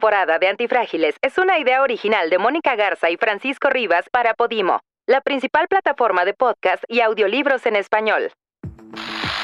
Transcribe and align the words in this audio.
temporada 0.00 0.38
de 0.38 0.48
Antifrágiles 0.48 1.14
es 1.20 1.36
una 1.36 1.58
idea 1.58 1.82
original 1.82 2.30
de 2.30 2.38
Mónica 2.38 2.74
Garza 2.74 3.10
y 3.10 3.18
Francisco 3.18 3.68
Rivas 3.68 4.06
para 4.10 4.32
Podimo, 4.32 4.80
la 5.06 5.20
principal 5.20 5.68
plataforma 5.68 6.24
de 6.24 6.32
podcast 6.32 6.82
y 6.88 7.00
audiolibros 7.00 7.66
en 7.66 7.76
español. 7.76 8.32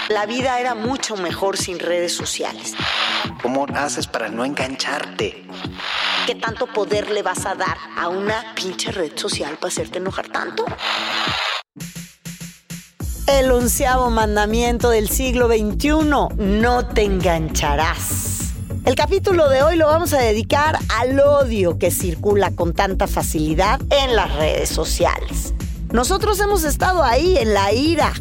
La 0.09 0.25
vida 0.25 0.59
era 0.59 0.75
mucho 0.75 1.19
mejor 1.19 1.59
sin 1.59 1.79
redes 1.79 2.14
sociales. 2.14 2.75
¿Cómo 3.43 3.66
haces 3.75 4.07
para 4.07 4.30
no 4.30 4.46
engancharte? 4.46 5.45
¿Qué 6.27 6.34
tanto 6.37 6.66
poder 6.68 7.11
le 7.11 7.23
vas 7.23 7.45
a 7.45 7.54
dar 7.54 7.77
a 7.95 8.09
una 8.09 8.54
pinche 8.54 8.91
red 8.93 9.12
social 9.14 9.59
para 9.59 9.68
hacerte 9.68 9.98
enojar 9.98 10.29
tanto? 10.29 10.64
El 13.27 13.50
onceavo 13.50 14.09
mandamiento 14.09 14.88
del 14.88 15.11
siglo 15.11 15.48
XXI, 15.48 15.91
no 16.39 16.89
te 16.89 17.03
engancharás. 17.03 18.36
El 18.86 18.95
capítulo 18.95 19.49
de 19.49 19.64
hoy 19.64 19.75
lo 19.75 19.89
vamos 19.89 20.13
a 20.13 20.18
dedicar 20.18 20.79
al 20.96 21.18
odio 21.18 21.76
que 21.76 21.90
circula 21.90 22.53
con 22.53 22.72
tanta 22.72 23.09
facilidad 23.09 23.81
en 23.90 24.14
las 24.14 24.32
redes 24.36 24.68
sociales. 24.68 25.54
Nosotros 25.93 26.39
hemos 26.39 26.62
estado 26.62 27.03
ahí 27.03 27.36
en 27.36 27.53
la 27.53 27.72
ira, 27.72 28.12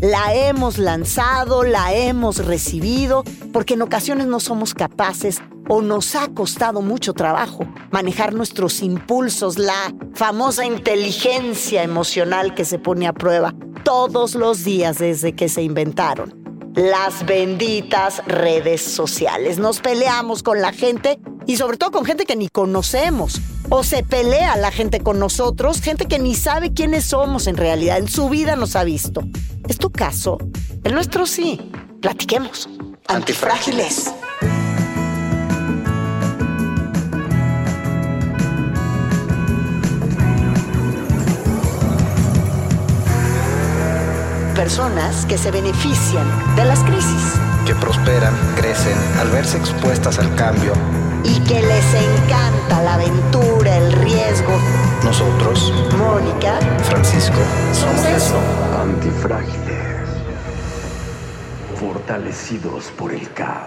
la 0.00 0.32
hemos 0.32 0.78
lanzado, 0.78 1.64
la 1.64 1.92
hemos 1.92 2.46
recibido, 2.46 3.24
porque 3.52 3.74
en 3.74 3.82
ocasiones 3.82 4.28
no 4.28 4.38
somos 4.38 4.74
capaces 4.74 5.42
o 5.68 5.82
nos 5.82 6.14
ha 6.14 6.28
costado 6.28 6.82
mucho 6.82 7.14
trabajo 7.14 7.66
manejar 7.90 8.32
nuestros 8.32 8.80
impulsos, 8.80 9.58
la 9.58 9.92
famosa 10.14 10.64
inteligencia 10.64 11.82
emocional 11.82 12.54
que 12.54 12.64
se 12.64 12.78
pone 12.78 13.08
a 13.08 13.12
prueba 13.12 13.56
todos 13.82 14.36
los 14.36 14.62
días 14.62 14.98
desde 14.98 15.32
que 15.32 15.48
se 15.48 15.62
inventaron 15.62 16.41
las 16.74 17.26
benditas 17.26 18.22
redes 18.26 18.82
sociales. 18.82 19.58
Nos 19.58 19.80
peleamos 19.80 20.42
con 20.42 20.60
la 20.60 20.72
gente 20.72 21.18
y 21.46 21.56
sobre 21.56 21.76
todo 21.76 21.90
con 21.90 22.04
gente 22.04 22.24
que 22.24 22.36
ni 22.36 22.48
conocemos. 22.48 23.40
O 23.68 23.84
se 23.84 24.02
pelea 24.02 24.56
la 24.56 24.70
gente 24.70 25.00
con 25.00 25.18
nosotros, 25.18 25.80
gente 25.80 26.06
que 26.06 26.18
ni 26.18 26.34
sabe 26.34 26.72
quiénes 26.72 27.04
somos 27.04 27.46
en 27.46 27.56
realidad, 27.56 27.98
en 27.98 28.08
su 28.08 28.28
vida 28.28 28.56
nos 28.56 28.76
ha 28.76 28.84
visto. 28.84 29.22
¿Es 29.68 29.78
tu 29.78 29.90
caso? 29.90 30.38
El 30.84 30.94
nuestro 30.94 31.26
sí. 31.26 31.70
Platiquemos. 32.00 32.68
Antifrágiles. 33.06 34.12
Personas 44.62 45.26
que 45.26 45.36
se 45.36 45.50
benefician 45.50 46.24
de 46.54 46.64
las 46.64 46.84
crisis. 46.84 47.32
Que 47.66 47.74
prosperan, 47.74 48.32
crecen 48.54 48.96
al 49.18 49.28
verse 49.28 49.58
expuestas 49.58 50.20
al 50.20 50.32
cambio. 50.36 50.72
Y 51.24 51.40
que 51.40 51.60
les 51.60 51.84
encanta 51.94 52.80
la 52.80 52.94
aventura, 52.94 53.76
el 53.76 53.90
riesgo. 53.90 54.56
Nosotros, 55.02 55.72
Mónica, 55.98 56.60
Francisco, 56.84 57.38
somos 57.72 58.06
eso. 58.06 58.38
Antifrágiles. 58.80 60.08
Fortalecidos 61.80 62.84
por 62.96 63.12
el 63.12 63.32
caos. 63.32 63.66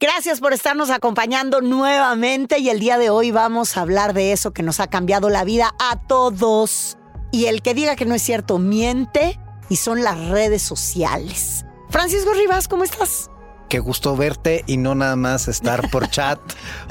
Gracias 0.00 0.40
por 0.40 0.54
estarnos 0.54 0.88
acompañando 0.88 1.60
nuevamente 1.60 2.60
y 2.60 2.70
el 2.70 2.80
día 2.80 2.96
de 2.96 3.10
hoy 3.10 3.30
vamos 3.30 3.76
a 3.76 3.82
hablar 3.82 4.14
de 4.14 4.32
eso 4.32 4.54
que 4.54 4.62
nos 4.62 4.80
ha 4.80 4.86
cambiado 4.86 5.28
la 5.28 5.44
vida 5.44 5.74
a 5.78 6.00
todos 6.06 6.96
y 7.34 7.46
el 7.46 7.62
que 7.62 7.74
diga 7.74 7.96
que 7.96 8.06
no 8.06 8.14
es 8.14 8.22
cierto 8.22 8.58
miente 8.58 9.40
y 9.68 9.76
son 9.76 10.04
las 10.04 10.28
redes 10.28 10.62
sociales. 10.62 11.64
Francisco 11.90 12.32
Rivas, 12.32 12.68
¿cómo 12.68 12.84
estás? 12.84 13.28
Qué 13.68 13.80
gusto 13.80 14.16
verte 14.16 14.62
y 14.68 14.76
no 14.76 14.94
nada 14.94 15.16
más 15.16 15.48
estar 15.48 15.90
por 15.90 16.08
chat 16.08 16.38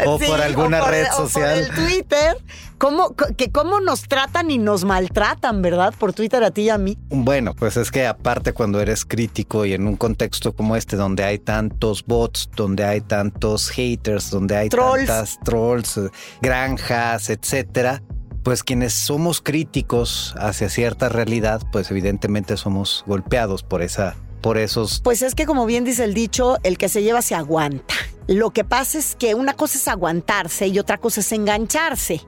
o 0.06 0.20
por 0.20 0.42
alguna 0.42 0.82
red 0.82 1.08
social. 1.16 1.64
O 1.64 1.68
por 1.68 1.80
el 1.80 1.88
Twitter. 1.88 2.38
¿Cómo, 2.78 3.16
que 3.16 3.54
cómo 3.54 3.80
nos 3.80 4.10
tratan 4.10 4.52
y 4.52 4.58
nos 4.58 4.84
maltratan, 4.84 5.62
¿verdad? 5.62 5.94
Por 5.98 6.12
Twitter 6.12 6.44
a 6.44 6.52
ti 6.52 6.64
y 6.64 6.70
a 6.70 6.78
mí. 6.78 6.98
Bueno, 7.08 7.54
pues 7.54 7.78
es 7.78 7.90
que 7.90 8.06
aparte 8.06 8.52
cuando 8.52 8.82
eres 8.82 9.06
crítico 9.06 9.64
y 9.64 9.72
en 9.72 9.88
un 9.88 9.96
contexto 9.96 10.54
como 10.54 10.76
este, 10.76 10.98
donde 10.98 11.24
hay 11.24 11.40
tantos 11.40 12.04
bots, 12.06 12.50
donde 12.54 12.84
hay 12.84 13.00
tantos 13.00 13.70
haters, 13.70 14.30
donde 14.30 14.58
hay 14.58 14.68
tantas 14.68 15.40
trolls, 15.46 16.02
granjas, 16.42 17.30
etcétera, 17.30 18.04
pues 18.44 18.64
quienes 18.64 18.94
somos 18.94 19.42
críticos 19.42 20.36
hacia 20.38 20.70
cierta 20.70 21.10
realidad, 21.10 21.62
pues 21.72 21.90
evidentemente 21.90 22.58
somos 22.58 23.04
golpeados 23.08 23.64
por 23.64 23.82
esa 23.82 24.16
por 24.42 24.58
esos 24.58 25.00
Pues 25.02 25.22
es 25.22 25.36
que 25.36 25.46
como 25.46 25.66
bien 25.66 25.86
dice 25.86 26.04
el 26.04 26.14
dicho, 26.14 26.58
el 26.64 26.78
que 26.78 26.90
se 26.90 27.02
lleva 27.02 27.22
se 27.22 27.34
aguanta. 27.34 27.96
Lo 28.28 28.52
que 28.52 28.64
pasa 28.64 29.00
es 29.00 29.16
que 29.16 29.36
una 29.36 29.54
cosa 29.54 29.78
es 29.78 29.88
aguantarse 29.88 30.68
y 30.68 30.80
otra 30.80 30.98
cosa 30.98 31.22
es 31.22 31.32
engancharse. 31.32 32.22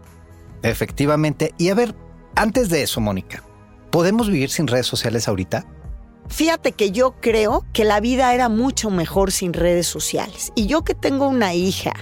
Efectivamente. 0.64 1.54
Y 1.58 1.70
a 1.70 1.76
ver, 1.76 1.94
antes 2.36 2.70
de 2.70 2.84
eso, 2.84 3.02
Mónica, 3.02 3.44
¿podemos 3.92 4.30
vivir 4.30 4.50
sin 4.50 4.68
redes 4.68 4.88
sociales 4.88 5.28
ahorita? 5.28 5.66
Fíjate 6.28 6.72
que 6.72 6.92
yo 6.92 7.16
creo 7.22 7.66
que 7.72 7.86
la 7.86 8.00
vida 8.00 8.34
era 8.34 8.50
mucho 8.50 8.90
mejor 8.90 9.32
sin 9.32 9.54
redes 9.54 9.86
sociales. 9.86 10.52
Y 10.56 10.68
yo 10.68 10.84
que 10.84 10.96
tengo 10.96 11.28
una 11.28 11.54
hija 11.54 11.94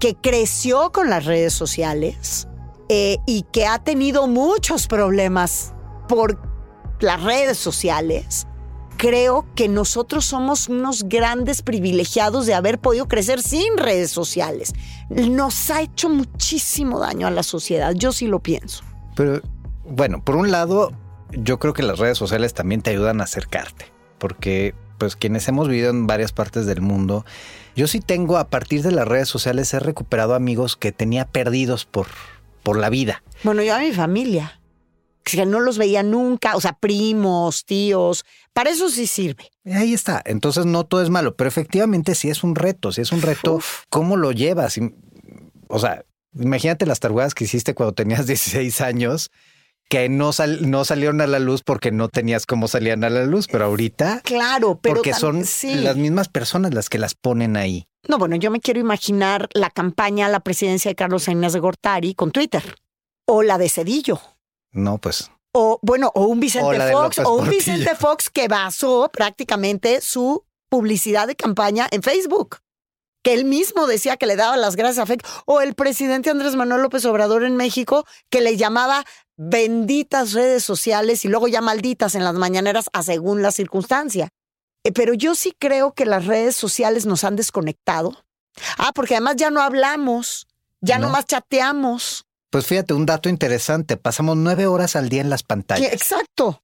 que 0.00 0.14
creció 0.16 0.92
con 0.92 1.08
las 1.08 1.24
redes 1.24 1.54
sociales, 1.54 2.46
eh, 2.88 3.18
y 3.26 3.42
que 3.52 3.66
ha 3.66 3.78
tenido 3.78 4.26
muchos 4.26 4.86
problemas 4.86 5.74
por 6.08 6.38
las 7.00 7.22
redes 7.22 7.58
sociales, 7.58 8.46
creo 8.96 9.46
que 9.54 9.68
nosotros 9.68 10.24
somos 10.24 10.68
unos 10.68 11.04
grandes 11.04 11.62
privilegiados 11.62 12.46
de 12.46 12.54
haber 12.54 12.78
podido 12.78 13.06
crecer 13.06 13.42
sin 13.42 13.76
redes 13.76 14.10
sociales. 14.10 14.72
Nos 15.08 15.70
ha 15.70 15.82
hecho 15.82 16.08
muchísimo 16.08 17.00
daño 17.00 17.26
a 17.26 17.30
la 17.30 17.42
sociedad, 17.42 17.92
yo 17.94 18.12
sí 18.12 18.26
lo 18.26 18.40
pienso. 18.40 18.84
Pero 19.16 19.40
bueno, 19.84 20.22
por 20.24 20.36
un 20.36 20.50
lado, 20.50 20.92
yo 21.32 21.58
creo 21.58 21.74
que 21.74 21.82
las 21.82 21.98
redes 21.98 22.18
sociales 22.18 22.54
también 22.54 22.82
te 22.82 22.90
ayudan 22.90 23.20
a 23.20 23.24
acercarte, 23.24 23.92
porque 24.18 24.74
pues 24.98 25.16
quienes 25.16 25.46
hemos 25.48 25.68
vivido 25.68 25.90
en 25.90 26.06
varias 26.06 26.32
partes 26.32 26.66
del 26.66 26.80
mundo, 26.80 27.24
yo 27.76 27.86
sí 27.86 28.00
tengo 28.00 28.38
a 28.38 28.48
partir 28.48 28.82
de 28.82 28.92
las 28.92 29.06
redes 29.06 29.28
sociales 29.28 29.74
he 29.74 29.80
recuperado 29.80 30.34
amigos 30.34 30.76
que 30.76 30.92
tenía 30.92 31.26
perdidos 31.26 31.84
por 31.84 32.06
por 32.64 32.78
la 32.78 32.90
vida. 32.90 33.22
Bueno, 33.44 33.62
yo 33.62 33.76
a 33.76 33.78
mi 33.78 33.92
familia, 33.92 34.60
que 35.22 35.46
no 35.46 35.60
los 35.60 35.78
veía 35.78 36.02
nunca, 36.02 36.56
o 36.56 36.60
sea, 36.60 36.72
primos, 36.72 37.64
tíos, 37.64 38.24
para 38.52 38.70
eso 38.70 38.90
sí 38.90 39.06
sirve. 39.06 39.50
Ahí 39.64 39.94
está, 39.94 40.20
entonces 40.24 40.66
no 40.66 40.84
todo 40.84 41.02
es 41.02 41.10
malo, 41.10 41.36
pero 41.36 41.46
efectivamente 41.46 42.16
sí 42.16 42.28
es 42.30 42.42
un 42.42 42.56
reto, 42.56 42.90
sí 42.90 43.02
es 43.02 43.12
un 43.12 43.22
reto, 43.22 43.60
¿cómo 43.88 44.16
lo 44.16 44.32
llevas? 44.32 44.80
O 45.68 45.78
sea, 45.78 46.04
imagínate 46.34 46.86
las 46.86 46.98
tarugadas 46.98 47.34
que 47.34 47.44
hiciste 47.44 47.74
cuando 47.74 47.94
tenías 47.94 48.26
16 48.26 48.80
años 48.80 49.30
que 49.88 50.08
no, 50.08 50.30
no 50.62 50.84
salieron 50.84 51.20
a 51.20 51.26
la 51.26 51.38
luz 51.38 51.62
porque 51.62 51.92
no 51.92 52.08
tenías 52.08 52.46
cómo 52.46 52.68
salían 52.68 53.04
a 53.04 53.10
la 53.10 53.26
luz, 53.26 53.46
pero 53.46 53.66
ahorita. 53.66 54.22
Claro, 54.24 54.78
pero. 54.80 54.96
Porque 54.96 55.12
son 55.12 55.40
las 55.40 55.96
mismas 55.96 56.28
personas 56.28 56.72
las 56.72 56.88
que 56.88 56.98
las 56.98 57.14
ponen 57.14 57.58
ahí. 57.58 57.86
No, 58.08 58.18
bueno, 58.18 58.36
yo 58.36 58.50
me 58.50 58.60
quiero 58.60 58.80
imaginar 58.80 59.48
la 59.54 59.70
campaña 59.70 60.26
a 60.26 60.28
la 60.28 60.40
presidencia 60.40 60.90
de 60.90 60.94
Carlos 60.94 61.24
Sainz 61.24 61.52
de 61.52 61.60
Gortari 61.60 62.14
con 62.14 62.30
Twitter. 62.30 62.76
O 63.26 63.42
la 63.42 63.56
de 63.56 63.68
Cedillo. 63.68 64.20
No, 64.72 64.98
pues. 64.98 65.30
O 65.52 65.78
bueno, 65.82 66.10
o 66.14 66.26
un 66.26 66.40
Vicente 66.40 66.92
Fox, 66.92 67.18
o 67.20 67.34
un 67.34 67.48
Vicente 67.48 67.94
Fox 67.94 68.28
que 68.28 68.48
basó 68.48 69.08
prácticamente 69.12 70.00
su 70.00 70.44
publicidad 70.68 71.26
de 71.26 71.36
campaña 71.36 71.86
en 71.90 72.02
Facebook. 72.02 72.58
Que 73.22 73.32
él 73.32 73.46
mismo 73.46 73.86
decía 73.86 74.18
que 74.18 74.26
le 74.26 74.36
daba 74.36 74.56
las 74.56 74.76
gracias 74.76 74.98
a 74.98 75.06
Facebook. 75.06 75.30
O 75.46 75.62
el 75.62 75.74
presidente 75.74 76.28
Andrés 76.28 76.56
Manuel 76.56 76.82
López 76.82 77.04
Obrador 77.06 77.44
en 77.44 77.56
México, 77.56 78.04
que 78.28 78.42
le 78.42 78.56
llamaba 78.56 79.04
benditas 79.36 80.32
redes 80.32 80.64
sociales 80.64 81.24
y 81.24 81.28
luego 81.28 81.48
ya 81.48 81.60
malditas 81.60 82.14
en 82.14 82.24
las 82.24 82.34
mañaneras 82.34 82.90
a 82.92 83.02
según 83.02 83.40
la 83.40 83.52
circunstancia. 83.52 84.28
Eh, 84.84 84.92
pero 84.92 85.14
yo 85.14 85.34
sí 85.34 85.54
creo 85.58 85.92
que 85.92 86.04
las 86.04 86.26
redes 86.26 86.54
sociales 86.54 87.06
nos 87.06 87.24
han 87.24 87.36
desconectado. 87.36 88.24
Ah, 88.78 88.92
porque 88.94 89.14
además 89.14 89.36
ya 89.36 89.50
no 89.50 89.60
hablamos, 89.60 90.46
ya 90.80 90.98
no. 90.98 91.08
más 91.08 91.26
chateamos. 91.26 92.26
Pues 92.50 92.66
fíjate, 92.66 92.94
un 92.94 93.06
dato 93.06 93.28
interesante, 93.28 93.96
pasamos 93.96 94.36
nueve 94.36 94.66
horas 94.66 94.94
al 94.94 95.08
día 95.08 95.22
en 95.22 95.30
las 95.30 95.42
pantallas. 95.42 95.92
Exacto. 95.92 96.60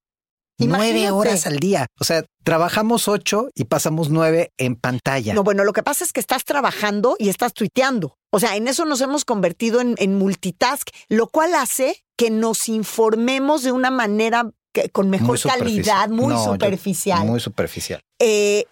Nueve 0.59 1.11
horas 1.11 1.47
al 1.47 1.59
día. 1.59 1.87
O 1.99 2.05
sea, 2.05 2.25
trabajamos 2.45 3.09
ocho 3.09 3.49
y 3.55 3.65
pasamos 3.65 4.11
nueve 4.11 4.53
en 4.59 4.77
pantalla. 4.77 5.33
No, 5.33 5.43
bueno, 5.43 5.65
lo 5.65 5.73
que 5.73 5.83
pasa 5.83 6.05
es 6.05 6.13
que 6.13 6.21
estás 6.21 6.45
trabajando 6.45 7.17
y 7.19 7.31
estás 7.31 7.55
tuiteando. 7.55 8.19
O 8.31 8.39
sea, 8.39 8.57
en 8.57 8.69
eso 8.69 8.85
nos 8.85 9.01
hemos 9.01 9.25
convertido 9.25 9.81
en, 9.81 9.95
en 9.99 10.19
multitask, 10.19 10.89
lo 11.09 11.29
cual 11.29 11.55
hace 11.55 12.05
que 12.17 12.31
nos 12.31 12.69
informemos 12.69 13.63
de 13.63 13.73
una 13.73 13.91
manera 13.91 14.51
con 14.93 15.11
mejor 15.11 15.41
calidad, 15.41 16.09
muy 16.09 16.35
superficial. 16.37 17.27
muy 17.27 17.41
superficial. 17.41 18.01
Eh, 18.19 18.67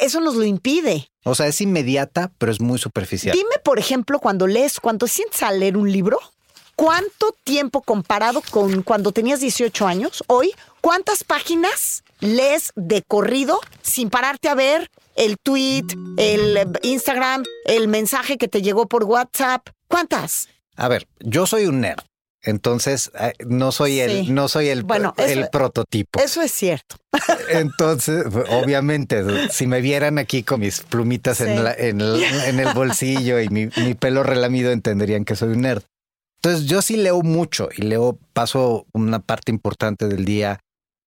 eso 0.00 0.20
nos 0.20 0.34
lo 0.34 0.44
impide. 0.44 1.08
O 1.24 1.34
sea, 1.34 1.46
es 1.46 1.60
inmediata, 1.60 2.32
pero 2.38 2.50
es 2.50 2.60
muy 2.60 2.78
superficial. 2.78 3.36
Dime, 3.36 3.58
por 3.62 3.78
ejemplo, 3.78 4.18
cuando 4.18 4.46
lees, 4.46 4.80
cuando 4.80 5.06
sientes 5.06 5.42
a 5.42 5.52
leer 5.52 5.76
un 5.76 5.90
libro, 5.92 6.18
¿cuánto 6.74 7.34
tiempo 7.44 7.82
comparado 7.82 8.42
con 8.50 8.82
cuando 8.82 9.12
tenías 9.12 9.40
18 9.40 9.86
años, 9.86 10.24
hoy, 10.26 10.52
cuántas 10.80 11.24
páginas 11.24 12.02
lees 12.20 12.72
de 12.74 13.02
corrido 13.02 13.60
sin 13.82 14.10
pararte 14.10 14.48
a 14.48 14.54
ver 14.54 14.90
el 15.16 15.36
tweet, 15.38 15.84
el 16.16 16.78
Instagram, 16.82 17.44
el 17.64 17.88
mensaje 17.88 18.38
que 18.38 18.48
te 18.48 18.62
llegó 18.62 18.86
por 18.86 19.04
WhatsApp. 19.04 19.68
¿Cuántas? 19.88 20.48
A 20.76 20.88
ver, 20.88 21.08
yo 21.20 21.46
soy 21.46 21.66
un 21.66 21.80
nerd. 21.80 22.04
Entonces, 22.42 23.10
no 23.46 23.72
soy 23.72 24.00
el, 24.00 24.32
no 24.34 24.48
soy 24.48 24.68
el, 24.68 24.84
Bueno, 24.84 25.12
eso- 25.16 25.26
el 25.40 25.48
prototipo. 25.50 26.20
Eso 26.22 26.40
es 26.40 26.52
cierto. 26.52 26.96
Entonces, 27.50 28.24
obviamente, 28.50 29.48
si 29.50 29.66
me 29.66 29.80
vieran 29.80 30.18
aquí 30.18 30.42
con 30.42 30.60
mis 30.60 30.80
plumitas 30.80 31.38
Sí. 31.38 31.44
en, 31.44 31.64
la- 31.64 31.74
en 31.74 32.00
el, 32.00 32.22
en 32.22 32.60
el 32.60 32.72
bolsillo 32.74 33.40
y 33.40 33.48
mi, 33.48 33.66
mi 33.76 33.94
pelo 33.94 34.22
relamido, 34.22 34.70
entenderían 34.70 35.24
que 35.24 35.36
soy 35.36 35.50
un 35.50 35.62
nerd. 35.62 35.82
Entonces, 36.42 36.66
yo 36.68 36.82
sí 36.82 36.96
leo 36.96 37.22
mucho 37.22 37.68
y 37.76 37.82
leo, 37.82 38.18
paso 38.32 38.86
una 38.92 39.18
parte 39.18 39.50
importante 39.50 40.06
del 40.06 40.24
día 40.24 40.60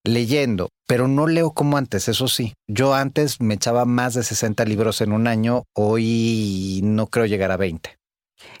leyendo, 0.04 0.68
pero 0.86 1.08
no 1.08 1.26
leo 1.26 1.52
como 1.52 1.76
antes, 1.78 2.08
eso 2.08 2.28
sí. 2.28 2.52
Yo 2.68 2.92
antes 2.94 3.40
me 3.40 3.54
echaba 3.54 3.84
más 3.86 4.14
de 4.14 4.22
60 4.24 4.64
libros 4.66 5.00
en 5.00 5.12
un 5.12 5.26
año, 5.26 5.62
hoy 5.74 6.80
no 6.82 7.06
creo 7.06 7.24
llegar 7.24 7.50
a 7.52 7.56
20. 7.56 7.96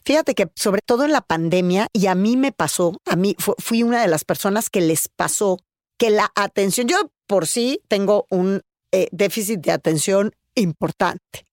Fíjate 0.04 0.34
que 0.34 0.50
sobre 0.54 0.80
todo 0.84 1.04
en 1.04 1.12
la 1.12 1.20
pandemia, 1.20 1.88
y 1.92 2.06
a 2.06 2.14
mí 2.14 2.36
me 2.36 2.52
pasó, 2.52 2.96
a 3.06 3.16
mí 3.16 3.34
fu- 3.38 3.54
fui 3.58 3.82
una 3.82 4.00
de 4.02 4.08
las 4.08 4.24
personas 4.24 4.70
que 4.70 4.80
les 4.80 5.08
pasó 5.08 5.58
que 5.98 6.10
la 6.10 6.30
atención, 6.34 6.88
yo 6.88 7.10
por 7.26 7.46
sí 7.46 7.80
tengo 7.88 8.26
un 8.30 8.62
eh, 8.92 9.08
déficit 9.12 9.60
de 9.60 9.72
atención 9.72 10.32
importante, 10.54 11.46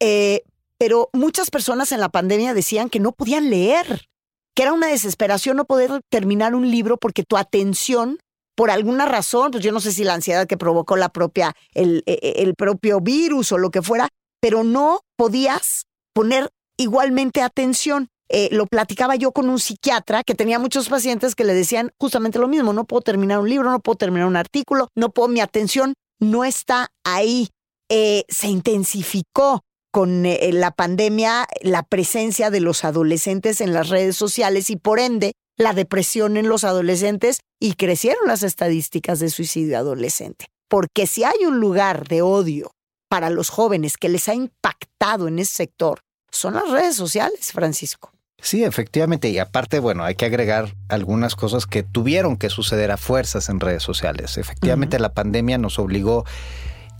Eh, 0.00 0.42
pero 0.76 1.08
muchas 1.12 1.50
personas 1.50 1.92
en 1.92 2.00
la 2.00 2.08
pandemia 2.08 2.52
decían 2.52 2.90
que 2.90 2.98
no 3.00 3.12
podían 3.12 3.48
leer, 3.48 4.08
que 4.54 4.62
era 4.64 4.72
una 4.72 4.88
desesperación 4.88 5.56
no 5.56 5.64
poder 5.64 6.00
terminar 6.10 6.54
un 6.54 6.70
libro 6.70 6.96
porque 6.98 7.22
tu 7.22 7.36
atención, 7.36 8.18
por 8.56 8.70
alguna 8.70 9.06
razón, 9.06 9.50
pues 9.52 9.62
yo 9.64 9.72
no 9.72 9.80
sé 9.80 9.92
si 9.92 10.04
la 10.04 10.14
ansiedad 10.14 10.46
que 10.46 10.56
provocó 10.56 10.96
la 10.96 11.08
propia, 11.10 11.54
el, 11.74 12.02
eh, 12.06 12.34
el 12.38 12.54
propio 12.54 13.00
virus 13.00 13.52
o 13.52 13.58
lo 13.58 13.70
que 13.70 13.82
fuera, 13.82 14.08
pero 14.40 14.64
no 14.64 15.00
podías 15.16 15.86
poner 16.12 16.50
igualmente 16.76 17.42
atención. 17.42 18.08
Eh, 18.30 18.48
lo 18.52 18.66
platicaba 18.66 19.16
yo 19.16 19.32
con 19.32 19.50
un 19.50 19.60
psiquiatra 19.60 20.24
que 20.24 20.34
tenía 20.34 20.58
muchos 20.58 20.88
pacientes 20.88 21.34
que 21.34 21.44
le 21.44 21.52
decían 21.52 21.92
justamente 22.00 22.38
lo 22.38 22.48
mismo, 22.48 22.72
no 22.72 22.84
puedo 22.84 23.02
terminar 23.02 23.38
un 23.38 23.48
libro, 23.50 23.70
no 23.70 23.80
puedo 23.80 23.96
terminar 23.96 24.26
un 24.26 24.36
artículo, 24.36 24.88
no 24.94 25.10
puedo, 25.10 25.28
mi 25.28 25.40
atención 25.40 25.94
no 26.20 26.44
está 26.44 26.88
ahí. 27.04 27.48
Eh, 27.90 28.24
se 28.28 28.48
intensificó 28.48 29.62
con 29.92 30.26
eh, 30.26 30.50
la 30.52 30.72
pandemia 30.72 31.46
la 31.60 31.82
presencia 31.82 32.50
de 32.50 32.60
los 32.60 32.84
adolescentes 32.84 33.60
en 33.60 33.72
las 33.72 33.90
redes 33.90 34.16
sociales 34.16 34.70
y 34.70 34.76
por 34.76 34.98
ende 34.98 35.34
la 35.56 35.72
depresión 35.72 36.36
en 36.36 36.48
los 36.48 36.64
adolescentes 36.64 37.40
y 37.60 37.74
crecieron 37.74 38.26
las 38.26 38.42
estadísticas 38.42 39.20
de 39.20 39.30
suicidio 39.30 39.78
adolescente. 39.78 40.46
Porque 40.68 41.06
si 41.06 41.22
hay 41.24 41.44
un 41.46 41.60
lugar 41.60 42.08
de 42.08 42.22
odio 42.22 42.72
para 43.08 43.30
los 43.30 43.50
jóvenes 43.50 43.96
que 43.96 44.08
les 44.08 44.28
ha 44.28 44.34
impactado 44.34 45.28
en 45.28 45.38
ese 45.38 45.54
sector, 45.54 46.00
son 46.36 46.54
las 46.54 46.68
redes 46.70 46.96
sociales, 46.96 47.52
Francisco. 47.52 48.12
Sí, 48.40 48.62
efectivamente. 48.62 49.30
Y 49.30 49.38
aparte, 49.38 49.78
bueno, 49.78 50.04
hay 50.04 50.16
que 50.16 50.26
agregar 50.26 50.74
algunas 50.88 51.34
cosas 51.34 51.66
que 51.66 51.82
tuvieron 51.82 52.36
que 52.36 52.50
suceder 52.50 52.90
a 52.90 52.96
fuerzas 52.98 53.48
en 53.48 53.58
redes 53.60 53.82
sociales. 53.82 54.36
Efectivamente, 54.36 54.98
la 54.98 55.14
pandemia 55.14 55.56
nos 55.56 55.78
obligó 55.78 56.24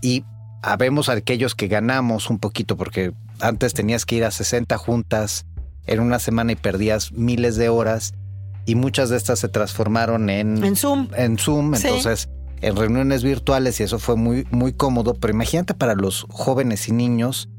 y 0.01 0.23
habemos 0.63 1.09
aquellos 1.09 1.53
que 1.53 1.67
ganamos 1.67 2.29
un 2.31 2.39
poquito 2.39 2.77
porque 2.77 3.13
antes 3.41 3.73
tenías 3.75 4.05
que 4.07 4.15
ir 4.15 4.23
a 4.23 4.31
60 4.31 4.75
juntas 4.77 5.45
en 5.85 5.99
una 5.99 6.17
semana 6.17 6.53
y 6.53 6.55
perdías 6.55 7.11
miles 7.11 7.57
de 7.57 7.69
horas 7.69 8.13
y 8.65 8.73
muchas 8.73 9.09
de 9.09 9.17
estas 9.17 9.37
se 9.37 9.47
transformaron 9.47 10.31
en, 10.31 10.63
En 10.63 10.75
Zoom. 10.75 11.09
en 11.15 11.37
Zoom, 11.37 11.75
Sí. 11.75 11.85
entonces 11.85 12.29
en 12.61 12.75
reuniones 12.75 13.21
virtuales 13.23 13.79
y 13.79 13.83
eso 13.83 13.99
fue 13.99 14.15
muy, 14.15 14.47
muy 14.49 14.73
cómodo, 14.73 15.13
pero 15.13 15.31
imagínate 15.33 15.75
para 15.75 15.93
los 15.93 16.25
jóvenes 16.31 16.87
y 16.87 16.93
niños 16.93 17.49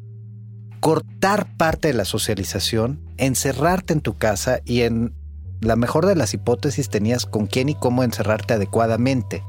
cortar 0.86 1.48
parte 1.56 1.88
de 1.88 1.94
la 1.94 2.04
socialización, 2.04 3.00
encerrarte 3.16 3.92
en 3.92 4.00
tu 4.00 4.16
casa 4.16 4.60
y 4.64 4.82
en 4.82 5.14
la 5.60 5.74
mejor 5.74 6.06
de 6.06 6.14
las 6.14 6.32
hipótesis 6.32 6.88
tenías 6.90 7.26
con 7.26 7.48
quién 7.48 7.68
y 7.68 7.74
cómo 7.74 8.04
encerrarte 8.04 8.54
adecuadamente, 8.54 9.42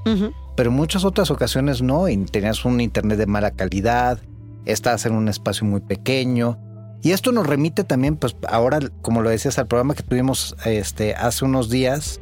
pero 0.56 0.72
en 0.72 0.76
muchas 0.76 1.06
otras 1.06 1.30
ocasiones 1.30 1.84
no, 1.84 2.10
y 2.10 2.18
tenías 2.26 2.66
un 2.66 2.82
internet 2.82 3.20
de 3.20 3.28
mala 3.28 3.52
calidad, 3.52 4.20
estás 4.66 5.06
en 5.06 5.14
un 5.14 5.28
espacio 5.28 5.68
muy 5.68 5.82
pequeño. 5.82 6.58
Y 7.04 7.12
esto 7.12 7.32
nos 7.32 7.46
remite 7.46 7.84
también, 7.84 8.16
pues 8.16 8.36
ahora, 8.48 8.80
como 9.04 9.22
lo 9.22 9.30
decías, 9.30 9.60
al 9.60 9.68
programa 9.68 9.94
que 9.94 10.02
tuvimos 10.02 10.56
este, 10.66 11.14
hace 11.14 11.46
unos 11.46 11.70
días, 11.70 12.20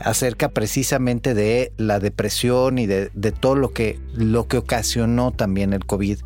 acerca 0.00 0.48
precisamente 0.48 1.34
de 1.34 1.74
la 1.76 1.98
depresión 1.98 2.78
y 2.78 2.86
de, 2.86 3.10
de 3.12 3.32
todo 3.32 3.54
lo 3.54 3.74
que, 3.74 4.00
lo 4.14 4.48
que 4.48 4.56
ocasionó 4.56 5.30
también 5.30 5.74
el 5.74 5.84
COVID 5.84 6.20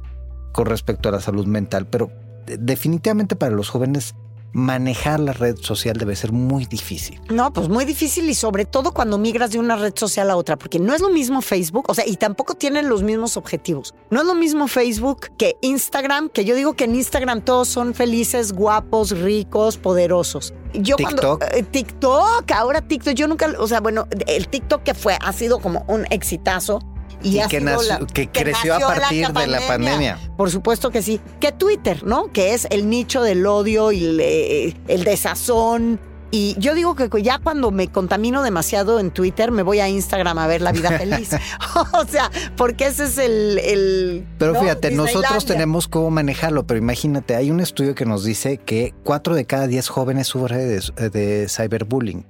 con 0.53 0.67
respecto 0.67 1.09
a 1.09 1.13
la 1.13 1.21
salud 1.21 1.47
mental. 1.47 1.89
Pero 1.89 2.20
definitivamente 2.59 3.37
para 3.37 3.55
los 3.55 3.69
jóvenes 3.69 4.15
manejar 4.53 5.21
la 5.21 5.33
red 5.33 5.57
social 5.61 5.97
debe 5.97 6.17
ser 6.17 6.33
muy 6.33 6.67
difícil. 6.67 7.21
No, 7.31 7.53
pues 7.53 7.69
muy 7.69 7.85
difícil 7.85 8.29
y 8.29 8.35
sobre 8.35 8.65
todo 8.65 8.93
cuando 8.93 9.19
migras 9.19 9.51
de 9.53 9.59
una 9.59 9.77
red 9.77 9.93
social 9.97 10.31
a 10.31 10.37
otra, 10.37 10.57
porque 10.57 10.79
no 10.79 10.95
es 10.95 11.01
lo 11.01 11.11
mismo 11.11 11.41
Facebook, 11.43 11.85
o 11.89 11.95
sea, 11.95 12.07
y 12.07 12.17
tampoco 12.17 12.55
tienen 12.55 12.89
los 12.89 13.03
mismos 13.03 13.37
objetivos. 13.37 13.95
No 14.11 14.21
es 14.21 14.27
lo 14.27 14.35
mismo 14.35 14.69
Facebook 14.69 15.31
que 15.37 15.57
Instagram, 15.61 16.29
que 16.29 16.45
yo 16.45 16.55
digo 16.55 16.75
que 16.75 16.85
en 16.85 16.95
Instagram 16.95 17.43
todos 17.43 17.69
son 17.69 17.95
felices, 17.95 18.53
guapos, 18.53 19.11
ricos, 19.19 19.77
poderosos. 19.77 20.55
Yo 20.75 20.97
TikTok. 20.97 21.21
cuando 21.21 21.39
eh, 21.53 21.63
TikTok, 21.63 22.51
ahora 22.53 22.81
TikTok, 22.81 23.15
yo 23.15 23.27
nunca, 23.29 23.53
o 23.59 23.67
sea, 23.67 23.81
bueno, 23.81 24.07
el 24.27 24.49
TikTok 24.49 24.83
que 24.83 24.95
fue 24.95 25.17
ha 25.21 25.33
sido 25.33 25.61
como 25.61 25.85
un 25.89 26.07
exitazo 26.11 26.81
y, 27.23 27.39
que, 27.49 27.59
sido 27.59 27.65
nació- 27.77 27.99
la- 28.01 28.07
que 28.07 28.29
creció 28.29 28.75
a 28.75 28.81
partir 28.81 29.29
de 29.29 29.47
la 29.47 29.61
pandemia. 29.67 30.19
por 30.37 30.51
supuesto 30.51 30.91
que 30.91 31.03
sí. 31.03 31.21
Que 31.41 31.53
Twitter, 31.53 32.05
¿no? 32.05 32.33
Que 32.33 32.55
es 32.55 32.67
el 32.71 32.89
nicho 32.89 33.23
del 33.23 33.47
odio 33.47 33.93
y 33.93 34.05
el, 34.05 34.21
eh, 34.21 34.75
el 34.89 35.05
desazón. 35.05 36.01
Y 36.33 36.55
yo 36.61 36.75
digo 36.77 36.95
que 36.95 37.09
ya 37.25 37.41
cuando 37.41 37.73
me 37.73 37.89
contamino 37.89 38.45
demasiado 38.45 39.01
en 39.01 39.11
Twitter, 39.11 39.51
me 39.51 39.65
voy 39.65 39.81
a 39.81 39.89
Instagram 39.89 40.39
a 40.39 40.47
ver 40.47 40.61
la 40.63 40.71
vida 40.71 40.91
feliz. 40.99 41.31
o 41.93 42.07
sea, 42.07 42.31
porque 42.57 42.87
ese 42.87 43.05
es 43.05 43.19
el. 43.19 43.59
el 43.59 44.27
Pero 44.39 44.53
¿no? 44.53 44.61
fíjate, 44.61 44.93
nosotros 44.93 45.45
tenemos 45.45 45.89
cómo 45.89 46.09
manejarlo, 46.11 46.67
pero 46.69 46.79
imagínate, 46.79 47.35
hay 47.35 47.51
un 47.51 47.59
estudio 47.59 47.97
que 47.97 48.05
nos 48.07 48.23
dice 48.23 48.59
que 48.59 48.95
4 49.03 49.35
de 49.35 49.45
cada 49.45 49.67
10 49.67 49.89
jóvenes 49.89 50.29
sufren 50.29 50.61
de, 50.69 51.11
de 51.11 51.49
cyberbullying. 51.49 52.25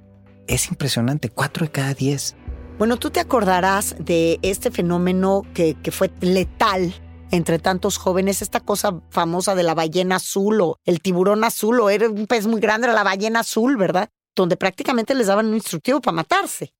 Es 0.47 0.67
impresionante, 0.69 1.29
4 1.29 1.67
de 1.67 1.71
cada 1.71 1.93
10. 1.93 2.35
Bueno, 2.77 2.97
tú 2.97 3.11
te 3.11 3.19
acordarás 3.19 3.95
de 3.99 4.39
este 4.41 4.71
fenómeno 4.71 5.43
que, 5.53 5.75
que 5.75 5.91
fue 5.91 6.11
letal 6.21 6.93
entre 7.31 7.59
tantos 7.59 7.97
jóvenes, 7.97 8.41
esta 8.41 8.59
cosa 8.59 9.01
famosa 9.09 9.55
de 9.55 9.63
la 9.63 9.73
ballena 9.73 10.17
azul 10.17 10.61
o 10.61 10.77
el 10.85 11.01
tiburón 11.01 11.43
azul, 11.43 11.79
o 11.79 11.89
era 11.89 12.09
un 12.09 12.27
pez 12.27 12.45
muy 12.45 12.59
grande, 12.59 12.87
era 12.87 12.93
la 12.93 13.03
ballena 13.03 13.39
azul, 13.39 13.77
¿verdad? 13.77 14.09
Donde 14.35 14.57
prácticamente 14.57 15.15
les 15.15 15.27
daban 15.27 15.47
un 15.47 15.55
instructivo 15.55 16.01
para 16.01 16.15
matarse. 16.15 16.73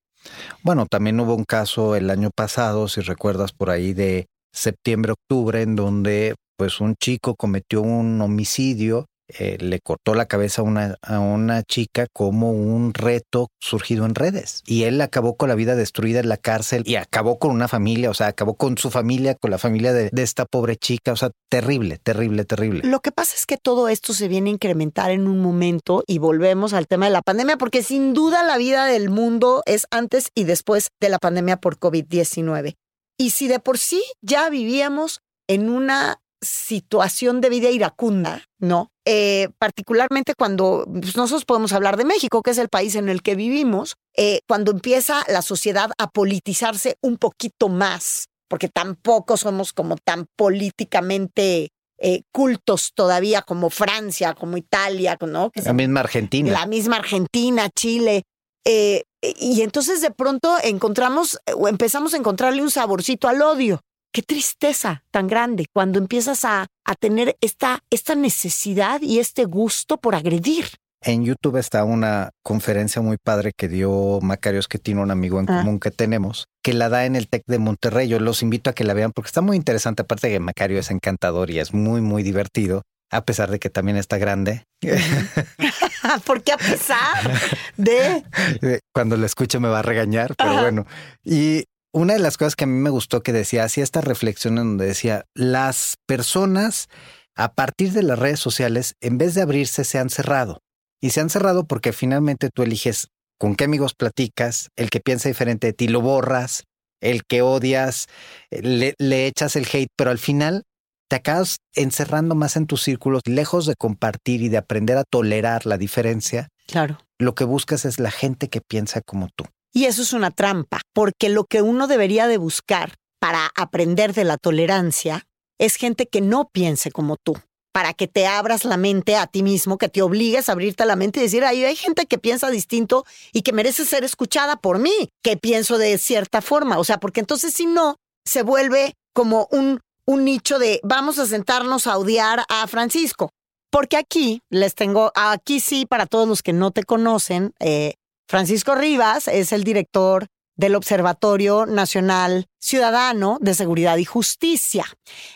Bueno, 0.62 0.86
también 0.86 1.18
hubo 1.18 1.34
un 1.34 1.44
caso 1.44 1.96
el 1.96 2.10
año 2.10 2.30
pasado, 2.34 2.86
si 2.88 3.00
recuerdas 3.00 3.52
por 3.52 3.70
ahí 3.70 3.92
de 3.92 4.28
septiembre, 4.52 5.12
octubre, 5.12 5.62
en 5.62 5.74
donde 5.74 6.34
pues 6.56 6.80
un 6.80 6.94
chico 6.96 7.34
cometió 7.34 7.82
un 7.82 8.20
homicidio, 8.20 9.06
eh, 9.38 9.56
le 9.60 9.80
cortó 9.80 10.14
la 10.14 10.26
cabeza 10.26 10.62
a 10.62 10.64
una, 10.64 10.96
a 11.02 11.20
una 11.20 11.62
chica 11.62 12.06
como 12.12 12.50
un 12.50 12.94
reto 12.94 13.48
surgido 13.60 14.04
en 14.06 14.14
redes. 14.14 14.62
Y 14.66 14.84
él 14.84 15.00
acabó 15.00 15.36
con 15.36 15.48
la 15.48 15.54
vida 15.54 15.74
destruida 15.74 16.20
en 16.20 16.28
la 16.28 16.36
cárcel 16.36 16.82
y 16.86 16.96
acabó 16.96 17.38
con 17.38 17.50
una 17.50 17.68
familia, 17.68 18.10
o 18.10 18.14
sea, 18.14 18.28
acabó 18.28 18.54
con 18.54 18.78
su 18.78 18.90
familia, 18.90 19.34
con 19.34 19.50
la 19.50 19.58
familia 19.58 19.92
de, 19.92 20.10
de 20.12 20.22
esta 20.22 20.44
pobre 20.44 20.76
chica, 20.76 21.12
o 21.12 21.16
sea, 21.16 21.30
terrible, 21.48 21.98
terrible, 21.98 22.44
terrible. 22.44 22.82
Lo 22.84 23.00
que 23.00 23.12
pasa 23.12 23.34
es 23.36 23.46
que 23.46 23.56
todo 23.56 23.88
esto 23.88 24.12
se 24.14 24.28
viene 24.28 24.50
a 24.50 24.54
incrementar 24.54 25.10
en 25.10 25.26
un 25.26 25.40
momento 25.40 26.04
y 26.06 26.18
volvemos 26.18 26.72
al 26.72 26.86
tema 26.86 27.06
de 27.06 27.12
la 27.12 27.22
pandemia, 27.22 27.56
porque 27.56 27.82
sin 27.82 28.14
duda 28.14 28.42
la 28.42 28.58
vida 28.58 28.86
del 28.86 29.10
mundo 29.10 29.62
es 29.66 29.86
antes 29.90 30.30
y 30.34 30.44
después 30.44 30.88
de 31.00 31.08
la 31.08 31.18
pandemia 31.18 31.56
por 31.56 31.78
COVID-19. 31.78 32.76
Y 33.18 33.30
si 33.30 33.48
de 33.48 33.60
por 33.60 33.78
sí 33.78 34.02
ya 34.20 34.48
vivíamos 34.50 35.20
en 35.48 35.68
una 35.68 36.20
situación 36.40 37.40
de 37.40 37.50
vida 37.50 37.70
iracunda, 37.70 38.48
¿no? 38.58 38.91
Eh, 39.04 39.48
particularmente 39.58 40.34
cuando 40.36 40.84
pues, 40.86 41.16
nosotros 41.16 41.44
podemos 41.44 41.72
hablar 41.72 41.96
de 41.96 42.04
México, 42.04 42.40
que 42.42 42.52
es 42.52 42.58
el 42.58 42.68
país 42.68 42.94
en 42.94 43.08
el 43.08 43.22
que 43.22 43.34
vivimos, 43.34 43.96
eh, 44.16 44.40
cuando 44.46 44.70
empieza 44.70 45.24
la 45.28 45.42
sociedad 45.42 45.90
a 45.98 46.08
politizarse 46.10 46.96
un 47.00 47.16
poquito 47.16 47.68
más, 47.68 48.28
porque 48.48 48.68
tampoco 48.68 49.36
somos 49.36 49.72
como 49.72 49.96
tan 49.96 50.26
políticamente 50.36 51.70
eh, 51.98 52.22
cultos 52.32 52.92
todavía 52.94 53.42
como 53.42 53.70
Francia, 53.70 54.34
como 54.34 54.56
Italia, 54.56 55.16
¿no? 55.20 55.50
Que 55.50 55.62
La 55.62 55.72
misma 55.72 56.00
Argentina. 56.00 56.52
la 56.52 56.66
misma 56.66 56.96
Argentina, 56.96 57.68
Chile. 57.70 58.22
eh, 58.64 59.02
y 59.20 59.62
entonces 59.62 60.00
de 60.00 60.10
pronto 60.10 60.56
encontramos 60.62 61.38
o 61.56 61.68
empezamos 61.68 62.14
a 62.14 62.16
encontrarle 62.16 62.62
un 62.62 62.70
saborcito 62.70 63.28
al 63.28 63.40
odio. 63.42 63.80
Qué 64.12 64.20
tristeza 64.20 65.04
tan 65.10 65.26
grande 65.26 65.64
cuando 65.72 65.98
empiezas 65.98 66.44
a, 66.44 66.66
a 66.84 66.94
tener 66.94 67.36
esta, 67.40 67.82
esta 67.88 68.14
necesidad 68.14 69.00
y 69.00 69.20
este 69.20 69.46
gusto 69.46 69.96
por 69.96 70.14
agredir. 70.14 70.66
En 71.04 71.24
YouTube 71.24 71.56
está 71.56 71.82
una 71.84 72.30
conferencia 72.44 73.00
muy 73.00 73.16
padre 73.16 73.52
que 73.56 73.68
dio 73.68 74.20
Macario 74.20 74.60
tiene 74.82 75.00
un 75.00 75.10
amigo 75.10 75.40
en 75.40 75.50
ah. 75.50 75.58
común 75.58 75.80
que 75.80 75.90
tenemos, 75.90 76.46
que 76.62 76.74
la 76.74 76.90
da 76.90 77.06
en 77.06 77.16
el 77.16 77.26
TEC 77.26 77.42
de 77.46 77.58
Monterrey. 77.58 78.06
Yo 78.06 78.20
los 78.20 78.42
invito 78.42 78.68
a 78.68 78.74
que 78.74 78.84
la 78.84 78.94
vean 78.94 79.12
porque 79.12 79.28
está 79.28 79.40
muy 79.40 79.56
interesante. 79.56 80.02
Aparte 80.02 80.28
de 80.28 80.34
que 80.34 80.40
Macario 80.40 80.78
es 80.78 80.90
encantador 80.90 81.50
y 81.50 81.58
es 81.58 81.72
muy, 81.72 82.02
muy 82.02 82.22
divertido, 82.22 82.82
a 83.10 83.24
pesar 83.24 83.50
de 83.50 83.58
que 83.58 83.70
también 83.70 83.96
está 83.96 84.18
grande. 84.18 84.64
¿Por 86.26 86.42
qué 86.42 86.52
a 86.52 86.58
pesar 86.58 87.40
de? 87.76 88.24
Cuando 88.94 89.16
lo 89.16 89.26
escuche 89.26 89.58
me 89.58 89.68
va 89.68 89.80
a 89.80 89.82
regañar, 89.82 90.34
pero 90.36 90.60
bueno. 90.60 90.86
Y 91.24 91.64
una 91.92 92.14
de 92.14 92.18
las 92.18 92.38
cosas 92.38 92.56
que 92.56 92.64
a 92.64 92.66
mí 92.66 92.78
me 92.78 92.90
gustó 92.90 93.22
que 93.22 93.32
decía, 93.32 93.64
hacía 93.64 93.84
esta 93.84 94.00
reflexión 94.00 94.58
en 94.58 94.64
donde 94.64 94.86
decía, 94.86 95.26
las 95.34 95.96
personas 96.06 96.88
a 97.34 97.54
partir 97.54 97.92
de 97.92 98.02
las 98.02 98.18
redes 98.18 98.40
sociales, 98.40 98.94
en 99.00 99.18
vez 99.18 99.34
de 99.34 99.42
abrirse, 99.42 99.84
se 99.84 99.98
han 99.98 100.10
cerrado. 100.10 100.60
Y 101.00 101.10
se 101.10 101.20
han 101.20 101.30
cerrado 101.30 101.64
porque 101.64 101.92
finalmente 101.92 102.50
tú 102.50 102.62
eliges 102.62 103.08
con 103.38 103.56
qué 103.56 103.64
amigos 103.64 103.94
platicas, 103.94 104.68
el 104.76 104.90
que 104.90 105.00
piensa 105.00 105.28
diferente 105.28 105.66
de 105.68 105.72
ti 105.72 105.88
lo 105.88 106.00
borras, 106.00 106.64
el 107.00 107.24
que 107.24 107.42
odias, 107.42 108.06
le, 108.50 108.94
le 108.98 109.26
echas 109.26 109.56
el 109.56 109.66
hate, 109.72 109.90
pero 109.96 110.10
al 110.10 110.18
final 110.18 110.62
te 111.08 111.16
acabas 111.16 111.56
encerrando 111.74 112.34
más 112.34 112.56
en 112.56 112.66
tus 112.66 112.82
círculos, 112.82 113.22
lejos 113.26 113.66
de 113.66 113.74
compartir 113.74 114.42
y 114.42 114.48
de 114.48 114.58
aprender 114.58 114.96
a 114.96 115.04
tolerar 115.04 115.66
la 115.66 115.76
diferencia. 115.76 116.48
Claro. 116.66 116.98
Lo 117.18 117.34
que 117.34 117.44
buscas 117.44 117.84
es 117.84 117.98
la 117.98 118.10
gente 118.10 118.48
que 118.48 118.60
piensa 118.60 119.00
como 119.00 119.28
tú. 119.34 119.44
Y 119.72 119.86
eso 119.86 120.02
es 120.02 120.12
una 120.12 120.30
trampa, 120.30 120.80
porque 120.92 121.28
lo 121.28 121.44
que 121.44 121.62
uno 121.62 121.86
debería 121.86 122.26
de 122.26 122.36
buscar 122.36 122.94
para 123.20 123.50
aprender 123.56 124.12
de 124.12 124.24
la 124.24 124.36
tolerancia 124.36 125.26
es 125.58 125.76
gente 125.76 126.06
que 126.06 126.20
no 126.20 126.48
piense 126.52 126.90
como 126.90 127.16
tú 127.16 127.36
para 127.72 127.94
que 127.94 128.06
te 128.06 128.26
abras 128.26 128.64
la 128.64 128.76
mente 128.76 129.16
a 129.16 129.26
ti 129.26 129.42
mismo, 129.42 129.78
que 129.78 129.88
te 129.88 130.02
obligues 130.02 130.48
a 130.48 130.52
abrirte 130.52 130.84
la 130.84 130.94
mente 130.94 131.18
y 131.18 131.22
decir, 131.24 131.44
Ay, 131.44 131.64
hay 131.64 131.74
gente 131.74 132.06
que 132.06 132.18
piensa 132.18 132.50
distinto 132.50 133.04
y 133.32 133.42
que 133.42 133.52
merece 133.52 133.86
ser 133.86 134.04
escuchada 134.04 134.56
por 134.56 134.78
mí, 134.78 135.08
que 135.22 135.36
pienso 135.36 135.78
de 135.78 135.96
cierta 135.98 136.42
forma. 136.42 136.78
O 136.78 136.84
sea, 136.84 136.98
porque 136.98 137.20
entonces 137.20 137.54
si 137.54 137.66
no, 137.66 137.96
se 138.26 138.42
vuelve 138.42 138.94
como 139.14 139.48
un, 139.50 139.80
un 140.06 140.24
nicho 140.24 140.58
de 140.58 140.80
vamos 140.84 141.18
a 141.18 141.26
sentarnos 141.26 141.86
a 141.86 141.96
odiar 141.96 142.44
a 142.48 142.66
Francisco. 142.66 143.30
Porque 143.70 143.96
aquí 143.96 144.42
les 144.50 144.74
tengo, 144.74 145.10
aquí 145.14 145.58
sí, 145.58 145.86
para 145.86 146.04
todos 146.04 146.28
los 146.28 146.42
que 146.42 146.52
no 146.52 146.72
te 146.72 146.84
conocen, 146.84 147.54
eh, 147.58 147.94
Francisco 148.32 148.74
Rivas 148.74 149.28
es 149.28 149.52
el 149.52 149.62
director 149.62 150.26
del 150.56 150.74
Observatorio 150.74 151.66
Nacional 151.66 152.46
Ciudadano 152.58 153.36
de 153.42 153.52
Seguridad 153.52 153.98
y 153.98 154.06
Justicia. 154.06 154.86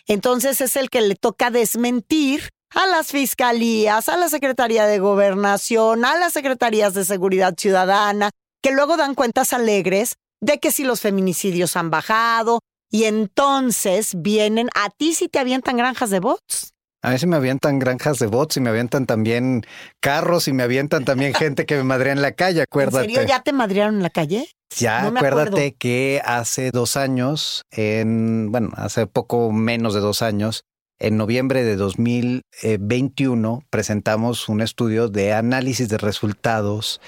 Entonces 0.06 0.62
es 0.62 0.76
el 0.76 0.88
que 0.88 1.02
le 1.02 1.14
toca 1.14 1.50
desmentir 1.50 2.48
a 2.70 2.86
las 2.86 3.08
fiscalías, 3.08 4.08
a 4.08 4.16
la 4.16 4.30
Secretaría 4.30 4.86
de 4.86 4.98
Gobernación, 4.98 6.06
a 6.06 6.16
las 6.16 6.32
Secretarías 6.32 6.94
de 6.94 7.04
Seguridad 7.04 7.52
Ciudadana, 7.58 8.30
que 8.62 8.72
luego 8.72 8.96
dan 8.96 9.14
cuentas 9.14 9.52
alegres 9.52 10.14
de 10.40 10.58
que 10.58 10.72
si 10.72 10.82
los 10.82 11.02
feminicidios 11.02 11.76
han 11.76 11.90
bajado 11.90 12.60
y 12.90 13.04
entonces 13.04 14.14
vienen 14.16 14.70
a 14.74 14.88
ti 14.88 15.12
si 15.12 15.28
te 15.28 15.38
avientan 15.38 15.76
granjas 15.76 16.08
de 16.08 16.20
bots. 16.20 16.72
A 17.02 17.10
veces 17.10 17.28
me 17.28 17.36
avientan 17.36 17.78
granjas 17.78 18.18
de 18.18 18.26
bots 18.26 18.56
y 18.56 18.60
me 18.60 18.70
avientan 18.70 19.06
también 19.06 19.64
carros 20.00 20.48
y 20.48 20.52
me 20.52 20.62
avientan 20.62 21.04
también 21.04 21.34
gente 21.34 21.66
que 21.66 21.76
me 21.76 21.84
madrea 21.84 22.12
en 22.12 22.22
la 22.22 22.32
calle, 22.32 22.62
acuérdate. 22.62 23.06
¿En 23.06 23.14
serio 23.14 23.28
ya 23.28 23.42
te 23.42 23.52
madrearon 23.52 23.96
en 23.96 24.02
la 24.02 24.10
calle? 24.10 24.48
Ya, 24.76 25.06
acuérdate 25.06 25.74
que 25.74 26.20
hace 26.24 26.70
dos 26.72 26.96
años, 26.96 27.64
en, 27.70 28.50
bueno, 28.50 28.70
hace 28.74 29.06
poco 29.06 29.52
menos 29.52 29.94
de 29.94 30.00
dos 30.00 30.22
años, 30.22 30.64
en 30.98 31.16
noviembre 31.16 31.62
de 31.62 31.76
2021 31.76 33.62
presentamos 33.70 34.48
un 34.48 34.62
estudio 34.62 35.08
de 35.08 35.34
análisis 35.34 35.88
de 35.88 35.98
resultados 35.98 37.02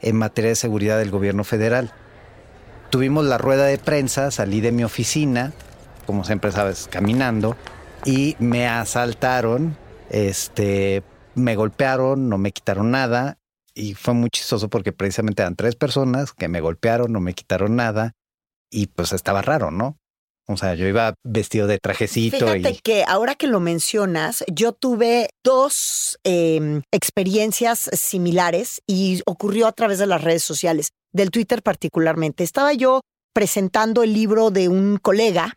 en 0.00 0.16
materia 0.16 0.48
de 0.50 0.56
seguridad 0.56 0.98
del 0.98 1.10
gobierno 1.10 1.44
federal. 1.44 1.92
Tuvimos 2.90 3.24
la 3.26 3.38
rueda 3.38 3.66
de 3.66 3.78
prensa, 3.78 4.30
salí 4.30 4.60
de 4.60 4.72
mi 4.72 4.82
oficina, 4.82 5.52
como 6.06 6.24
siempre 6.24 6.52
sabes, 6.52 6.88
caminando, 6.90 7.56
y 8.04 8.36
me 8.38 8.66
asaltaron, 8.66 9.76
este, 10.10 11.02
me 11.34 11.56
golpearon, 11.56 12.28
no 12.28 12.38
me 12.38 12.52
quitaron 12.52 12.90
nada 12.90 13.38
y 13.74 13.94
fue 13.94 14.14
muy 14.14 14.30
chistoso 14.30 14.68
porque 14.68 14.92
precisamente 14.92 15.42
eran 15.42 15.56
tres 15.56 15.76
personas 15.76 16.32
que 16.32 16.48
me 16.48 16.60
golpearon, 16.60 17.12
no 17.12 17.20
me 17.20 17.34
quitaron 17.34 17.76
nada 17.76 18.12
y 18.70 18.86
pues 18.88 19.12
estaba 19.12 19.42
raro, 19.42 19.70
¿no? 19.70 19.98
O 20.46 20.58
sea, 20.58 20.74
yo 20.74 20.86
iba 20.86 21.14
vestido 21.24 21.66
de 21.66 21.78
trajecito. 21.78 22.46
Fíjate 22.46 22.78
que 22.82 23.04
ahora 23.08 23.34
que 23.34 23.46
lo 23.46 23.60
mencionas, 23.60 24.44
yo 24.52 24.72
tuve 24.72 25.30
dos 25.42 26.18
em, 26.22 26.82
experiencias 26.92 27.88
similares 27.94 28.82
y 28.86 29.22
ocurrió 29.24 29.66
a 29.66 29.72
través 29.72 29.98
de 29.98 30.06
las 30.06 30.22
redes 30.22 30.44
sociales, 30.44 30.90
del 31.12 31.30
Twitter 31.30 31.62
particularmente. 31.62 32.44
Estaba 32.44 32.74
yo 32.74 33.00
presentando 33.32 34.02
el 34.02 34.12
libro 34.12 34.50
de 34.50 34.68
un 34.68 34.98
colega 34.98 35.54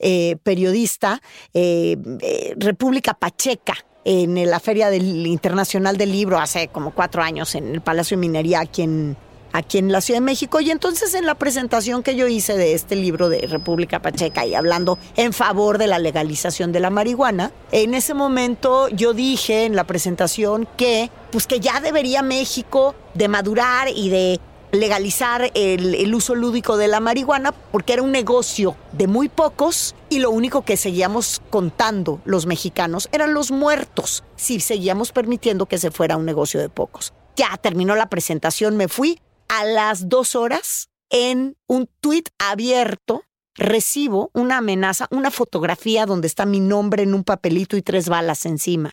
eh, 0.00 0.36
periodista, 0.42 1.20
eh, 1.54 1.96
eh, 2.20 2.54
República 2.56 3.14
Pacheca, 3.14 3.74
en 4.04 4.48
la 4.48 4.60
Feria 4.60 4.88
del 4.88 5.26
Internacional 5.26 5.98
del 5.98 6.12
Libro 6.12 6.38
hace 6.38 6.68
como 6.68 6.92
cuatro 6.92 7.22
años 7.22 7.54
en 7.54 7.74
el 7.74 7.80
Palacio 7.82 8.16
de 8.16 8.22
Minería 8.22 8.60
aquí 8.60 8.80
en, 8.80 9.14
aquí 9.52 9.78
en 9.78 9.92
la 9.92 10.00
Ciudad 10.00 10.20
de 10.20 10.24
México. 10.24 10.60
Y 10.60 10.70
entonces 10.70 11.14
en 11.14 11.26
la 11.26 11.34
presentación 11.34 12.02
que 12.02 12.16
yo 12.16 12.26
hice 12.26 12.56
de 12.56 12.74
este 12.74 12.96
libro 12.96 13.28
de 13.28 13.46
República 13.46 14.00
Pacheca 14.00 14.46
y 14.46 14.54
hablando 14.54 14.98
en 15.16 15.32
favor 15.32 15.78
de 15.78 15.86
la 15.86 15.98
legalización 15.98 16.72
de 16.72 16.80
la 16.80 16.90
marihuana, 16.90 17.52
en 17.72 17.94
ese 17.94 18.14
momento 18.14 18.88
yo 18.88 19.12
dije 19.12 19.64
en 19.64 19.76
la 19.76 19.84
presentación 19.84 20.66
que 20.76 21.10
pues 21.30 21.46
que 21.46 21.60
ya 21.60 21.80
debería 21.80 22.22
México 22.22 22.94
de 23.14 23.28
madurar 23.28 23.88
y 23.94 24.08
de 24.08 24.40
legalizar 24.72 25.50
el, 25.54 26.14
uso 26.14 26.34
lúdico 26.34 26.76
de 26.76 26.88
la 26.88 27.00
marihuana 27.00 27.52
porque 27.52 27.92
era 27.92 28.02
un 28.02 28.12
negocio 28.12 28.76
de 28.92 29.06
muy 29.06 29.28
pocos 29.28 29.94
y 30.08 30.18
lo 30.18 30.30
único 30.30 30.62
que 30.62 30.76
seguíamos 30.76 31.40
contando 31.50 32.20
los 32.24 32.46
mexicanos 32.46 33.08
eran 33.12 33.34
los 33.34 33.50
muertos 33.50 34.24
si 34.36 34.60
seguíamos 34.60 35.12
permitiendo 35.12 35.66
que 35.66 35.78
se 35.78 35.90
fuera 35.90 36.16
un 36.16 36.24
negocio 36.24 36.60
de 36.60 36.68
pocos. 36.68 37.12
Ya 37.36 37.56
terminó 37.56 37.96
la 37.96 38.08
presentación, 38.08 38.76
me 38.76 38.88
fui 38.88 39.20
a 39.48 39.64
las 39.64 40.08
dos 40.08 40.34
horas 40.34 40.88
en 41.10 41.56
un 41.66 41.88
tuit 42.00 42.28
abierto. 42.38 43.24
Recibo 43.56 44.30
una 44.32 44.58
amenaza, 44.58 45.06
una 45.10 45.30
fotografía 45.30 46.06
donde 46.06 46.28
está 46.28 46.46
mi 46.46 46.60
nombre 46.60 47.02
en 47.02 47.12
un 47.14 47.24
papelito 47.24 47.76
y 47.76 47.82
tres 47.82 48.08
balas 48.08 48.46
encima. 48.46 48.92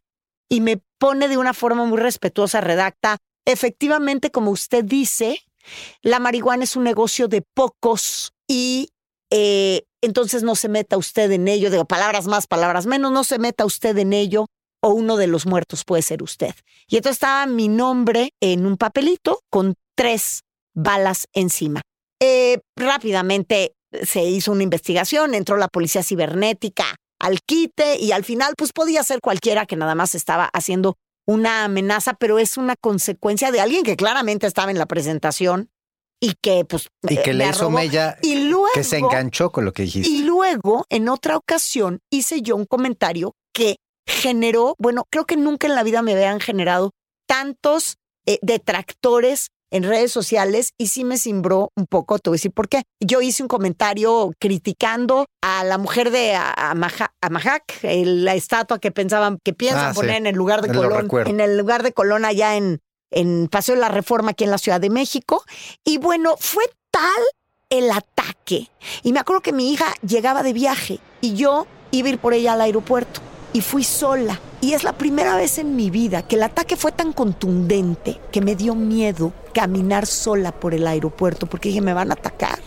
Y 0.49 0.61
me 0.61 0.81
pone 0.97 1.27
de 1.27 1.37
una 1.37 1.53
forma 1.53 1.85
muy 1.85 1.97
respetuosa, 1.97 2.59
redacta, 2.59 3.17
efectivamente, 3.45 4.31
como 4.31 4.51
usted 4.51 4.83
dice, 4.83 5.46
la 6.01 6.19
marihuana 6.19 6.63
es 6.63 6.75
un 6.75 6.83
negocio 6.83 7.27
de 7.27 7.41
pocos 7.41 8.33
y 8.47 8.89
eh, 9.29 9.83
entonces 10.01 10.43
no 10.43 10.55
se 10.55 10.69
meta 10.69 10.97
usted 10.97 11.31
en 11.31 11.47
ello, 11.47 11.69
digo 11.69 11.85
palabras 11.85 12.27
más, 12.27 12.47
palabras 12.47 12.85
menos, 12.85 13.11
no 13.11 13.23
se 13.23 13.39
meta 13.39 13.65
usted 13.65 13.97
en 13.97 14.13
ello 14.13 14.45
o 14.81 14.89
uno 14.89 15.17
de 15.17 15.27
los 15.27 15.45
muertos 15.45 15.83
puede 15.83 16.01
ser 16.01 16.23
usted. 16.23 16.53
Y 16.87 16.97
entonces 16.97 17.17
estaba 17.17 17.45
mi 17.45 17.67
nombre 17.67 18.31
en 18.41 18.65
un 18.65 18.77
papelito 18.77 19.41
con 19.49 19.75
tres 19.95 20.43
balas 20.73 21.27
encima. 21.33 21.81
Eh, 22.19 22.59
rápidamente 22.75 23.73
se 24.03 24.23
hizo 24.23 24.51
una 24.51 24.63
investigación, 24.63 25.33
entró 25.33 25.57
la 25.57 25.67
policía 25.67 26.03
cibernética 26.03 26.95
al 27.19 27.39
quite 27.41 27.97
y 27.99 28.11
al 28.11 28.23
final 28.23 28.53
pues 28.57 28.73
podía 28.73 29.03
ser 29.03 29.21
cualquiera 29.21 29.65
que 29.65 29.75
nada 29.75 29.95
más 29.95 30.13
estaba 30.15 30.49
haciendo 30.53 30.95
una 31.27 31.65
amenaza, 31.65 32.13
pero 32.13 32.39
es 32.39 32.57
una 32.57 32.75
consecuencia 32.75 33.51
de 33.51 33.59
alguien 33.59 33.83
que 33.83 33.95
claramente 33.95 34.47
estaba 34.47 34.71
en 34.71 34.79
la 34.79 34.85
presentación 34.85 35.69
y 36.19 36.33
que 36.41 36.65
pues 36.65 36.87
y 37.07 37.17
que 37.17 37.33
le 37.33 37.47
hizo 37.47 37.69
mella 37.69 38.17
y 38.23 38.49
luego, 38.49 38.69
que 38.73 38.83
se 38.83 38.97
enganchó 38.97 39.51
con 39.51 39.65
lo 39.65 39.73
que 39.73 39.83
dijiste. 39.83 40.09
Y 40.09 40.23
luego 40.23 40.85
en 40.89 41.09
otra 41.09 41.37
ocasión 41.37 41.99
hice 42.09 42.41
yo 42.41 42.55
un 42.55 42.65
comentario 42.65 43.35
que 43.53 43.75
generó, 44.07 44.75
bueno, 44.79 45.05
creo 45.11 45.25
que 45.25 45.37
nunca 45.37 45.67
en 45.67 45.75
la 45.75 45.83
vida 45.83 46.01
me 46.01 46.13
habían 46.13 46.39
generado 46.39 46.91
tantos 47.27 47.97
eh, 48.25 48.39
detractores 48.41 49.49
en 49.71 49.83
redes 49.83 50.11
sociales 50.11 50.73
y 50.77 50.87
sí 50.87 51.03
me 51.03 51.17
cimbró 51.17 51.71
un 51.75 51.85
poco, 51.85 52.19
te 52.19 52.29
voy 52.29 52.35
a 52.35 52.37
decir 52.37 52.51
por 52.51 52.69
qué. 52.69 52.83
Yo 52.99 53.21
hice 53.21 53.43
un 53.43 53.49
comentario 53.49 54.31
criticando 54.39 55.27
a 55.41 55.63
la 55.63 55.77
mujer 55.77 56.11
de 56.11 56.35
Amahak, 56.35 57.79
la 57.83 58.35
estatua 58.35 58.79
que 58.79 58.91
pensaban, 58.91 59.39
que 59.43 59.53
piensan 59.53 59.91
ah, 59.91 59.93
poner 59.93 60.15
en 60.15 60.27
el 60.27 60.35
lugar 60.35 60.61
de 60.61 60.73
Colón, 60.73 61.09
en 61.27 61.39
el 61.39 61.57
lugar 61.57 61.83
de 61.83 61.93
Colón 61.93 62.25
allá 62.25 62.55
en, 62.55 62.79
en 63.11 63.47
Paseo 63.47 63.75
de 63.75 63.81
la 63.81 63.89
Reforma 63.89 64.31
aquí 64.31 64.43
en 64.43 64.51
la 64.51 64.57
Ciudad 64.57 64.79
de 64.79 64.89
México. 64.89 65.43
Y 65.83 65.97
bueno, 65.97 66.35
fue 66.39 66.63
tal 66.91 67.23
el 67.69 67.91
ataque. 67.91 68.69
Y 69.03 69.11
me 69.11 69.19
acuerdo 69.19 69.41
que 69.41 69.53
mi 69.53 69.71
hija 69.71 69.93
llegaba 70.01 70.43
de 70.43 70.53
viaje 70.53 70.99
y 71.21 71.33
yo 71.33 71.67
iba 71.91 72.07
a 72.07 72.11
ir 72.11 72.19
por 72.19 72.33
ella 72.33 72.53
al 72.53 72.61
aeropuerto 72.61 73.21
y 73.53 73.61
fui 73.61 73.83
sola. 73.83 74.39
Y 74.61 74.73
es 74.73 74.83
la 74.83 74.93
primera 74.93 75.35
vez 75.35 75.57
en 75.57 75.75
mi 75.75 75.89
vida 75.89 76.27
que 76.27 76.35
el 76.35 76.43
ataque 76.43 76.75
fue 76.75 76.91
tan 76.91 77.13
contundente 77.13 78.19
que 78.31 78.41
me 78.41 78.55
dio 78.55 78.75
miedo 78.75 79.33
caminar 79.57 80.05
sola 80.05 80.51
por 80.51 80.75
el 80.75 80.85
aeropuerto 80.85 81.47
porque 81.47 81.69
dije, 81.69 81.81
me 81.81 81.95
van 81.95 82.11
a 82.11 82.13
atacar. 82.13 82.59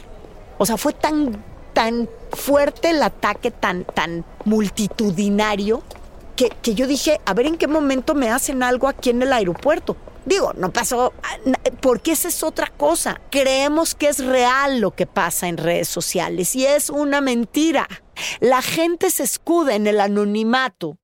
O 0.59 0.66
sea, 0.66 0.76
fue 0.76 0.92
tan, 0.92 1.40
tan 1.73 2.09
fuerte 2.32 2.90
el 2.90 3.00
ataque, 3.00 3.52
tan, 3.52 3.85
tan 3.85 4.25
multitudinario, 4.44 5.85
que, 6.35 6.49
que 6.49 6.75
yo 6.75 6.88
dije, 6.88 7.20
a 7.26 7.32
ver 7.32 7.47
en 7.47 7.59
qué 7.59 7.68
momento 7.68 8.16
me 8.16 8.28
hacen 8.28 8.64
algo 8.64 8.88
aquí 8.88 9.11
en 9.11 9.23
el 9.23 9.32
aeropuerto. 9.32 9.97
Digo, 10.26 10.52
no 10.56 10.73
pasó, 10.73 11.12
porque 11.80 12.11
esa 12.11 12.26
es 12.26 12.42
otra 12.42 12.66
cosa. 12.76 13.20
Creemos 13.30 13.94
que 13.94 14.09
es 14.09 14.25
real 14.25 14.80
lo 14.80 14.90
que 14.90 15.06
pasa 15.06 15.47
en 15.47 15.59
redes 15.59 15.87
sociales 15.87 16.56
y 16.56 16.66
es 16.66 16.90
una 16.90 17.20
mentira. 17.20 17.87
La 18.40 18.62
gente 18.62 19.11
se 19.11 19.23
escuda 19.23 19.76
en 19.76 19.87
el 19.87 20.00
anonimato 20.00 20.99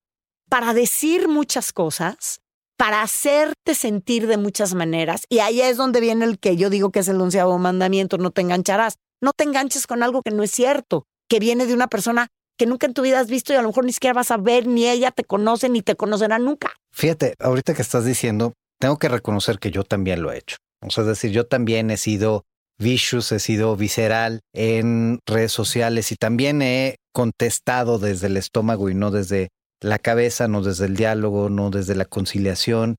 para 0.49 0.73
decir 0.73 1.29
muchas 1.29 1.71
cosas, 1.71 2.41
para 2.77 3.01
hacerte 3.01 3.75
sentir 3.75 4.27
de 4.27 4.37
muchas 4.37 4.75
maneras. 4.75 5.23
Y 5.29 5.39
ahí 5.39 5.61
es 5.61 5.77
donde 5.77 5.99
viene 5.99 6.25
el 6.25 6.39
que 6.39 6.55
yo 6.55 6.69
digo 6.69 6.91
que 6.91 6.99
es 6.99 7.07
el 7.07 7.19
onceavo 7.19 7.57
mandamiento, 7.57 8.17
no 8.17 8.31
te 8.31 8.41
engancharás. 8.41 8.97
No 9.19 9.31
te 9.35 9.43
enganches 9.43 9.87
con 9.87 10.03
algo 10.03 10.21
que 10.21 10.31
no 10.31 10.43
es 10.43 10.51
cierto, 10.51 11.05
que 11.27 11.39
viene 11.39 11.65
de 11.65 11.73
una 11.73 11.87
persona 11.87 12.27
que 12.57 12.67
nunca 12.67 12.85
en 12.85 12.93
tu 12.93 13.01
vida 13.01 13.19
has 13.19 13.27
visto 13.27 13.51
y 13.51 13.55
a 13.55 13.61
lo 13.61 13.69
mejor 13.69 13.85
ni 13.85 13.93
siquiera 13.93 14.13
vas 14.13 14.31
a 14.31 14.37
ver, 14.37 14.67
ni 14.67 14.87
ella 14.87 15.11
te 15.11 15.23
conoce, 15.23 15.69
ni 15.69 15.81
te 15.81 15.95
conocerá 15.95 16.37
nunca. 16.39 16.71
Fíjate, 16.91 17.33
ahorita 17.39 17.73
que 17.73 17.81
estás 17.81 18.05
diciendo, 18.05 18.53
tengo 18.79 18.97
que 18.97 19.09
reconocer 19.09 19.59
que 19.59 19.71
yo 19.71 19.83
también 19.83 20.21
lo 20.21 20.31
he 20.31 20.37
hecho. 20.37 20.57
O 20.85 20.91
sea, 20.91 21.01
es 21.03 21.07
decir, 21.07 21.31
yo 21.31 21.47
también 21.47 21.89
he 21.89 21.97
sido 21.97 22.43
vicious, 22.79 23.31
he 23.31 23.39
sido 23.39 23.75
visceral 23.75 24.41
en 24.53 25.19
redes 25.25 25.51
sociales 25.51 26.11
y 26.11 26.15
también 26.15 26.61
he 26.61 26.97
contestado 27.11 27.97
desde 27.97 28.27
el 28.27 28.37
estómago 28.37 28.89
y 28.89 28.95
no 28.95 29.09
desde 29.09 29.49
la 29.81 29.99
cabeza, 29.99 30.47
no 30.47 30.61
desde 30.61 30.85
el 30.85 30.95
diálogo, 30.95 31.49
no 31.49 31.69
desde 31.69 31.95
la 31.95 32.05
conciliación. 32.05 32.95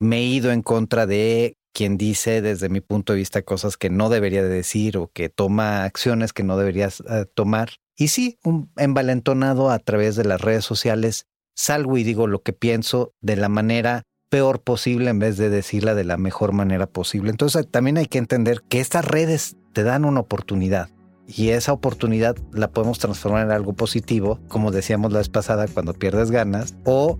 Me 0.00 0.18
he 0.18 0.24
ido 0.24 0.52
en 0.52 0.62
contra 0.62 1.06
de 1.06 1.56
quien 1.72 1.96
dice 1.96 2.42
desde 2.42 2.68
mi 2.68 2.80
punto 2.80 3.12
de 3.12 3.18
vista 3.18 3.42
cosas 3.42 3.76
que 3.76 3.90
no 3.90 4.08
debería 4.08 4.42
de 4.42 4.48
decir 4.48 4.96
o 4.96 5.10
que 5.12 5.28
toma 5.28 5.84
acciones 5.84 6.32
que 6.32 6.42
no 6.42 6.56
deberías 6.56 7.02
eh, 7.08 7.26
tomar. 7.34 7.70
Y 7.96 8.08
sí, 8.08 8.38
un 8.44 8.70
envalentonado 8.76 9.70
a 9.70 9.78
través 9.78 10.16
de 10.16 10.24
las 10.24 10.40
redes 10.40 10.64
sociales, 10.64 11.26
salgo 11.56 11.96
y 11.96 12.04
digo 12.04 12.26
lo 12.26 12.42
que 12.42 12.52
pienso 12.52 13.12
de 13.20 13.36
la 13.36 13.48
manera 13.48 14.02
peor 14.28 14.60
posible 14.60 15.10
en 15.10 15.18
vez 15.18 15.36
de 15.36 15.50
decirla 15.50 15.94
de 15.94 16.04
la 16.04 16.16
mejor 16.16 16.52
manera 16.52 16.86
posible. 16.86 17.30
Entonces 17.30 17.66
también 17.70 17.96
hay 17.96 18.06
que 18.06 18.18
entender 18.18 18.62
que 18.68 18.80
estas 18.80 19.04
redes 19.04 19.56
te 19.72 19.82
dan 19.82 20.04
una 20.04 20.20
oportunidad 20.20 20.90
y 21.28 21.50
esa 21.50 21.72
oportunidad 21.72 22.36
la 22.52 22.70
podemos 22.70 22.98
transformar 22.98 23.44
en 23.44 23.52
algo 23.52 23.74
positivo, 23.74 24.40
como 24.48 24.70
decíamos 24.70 25.12
la 25.12 25.18
vez 25.18 25.28
pasada, 25.28 25.68
cuando 25.68 25.92
pierdes 25.92 26.30
ganas, 26.30 26.74
o 26.84 27.18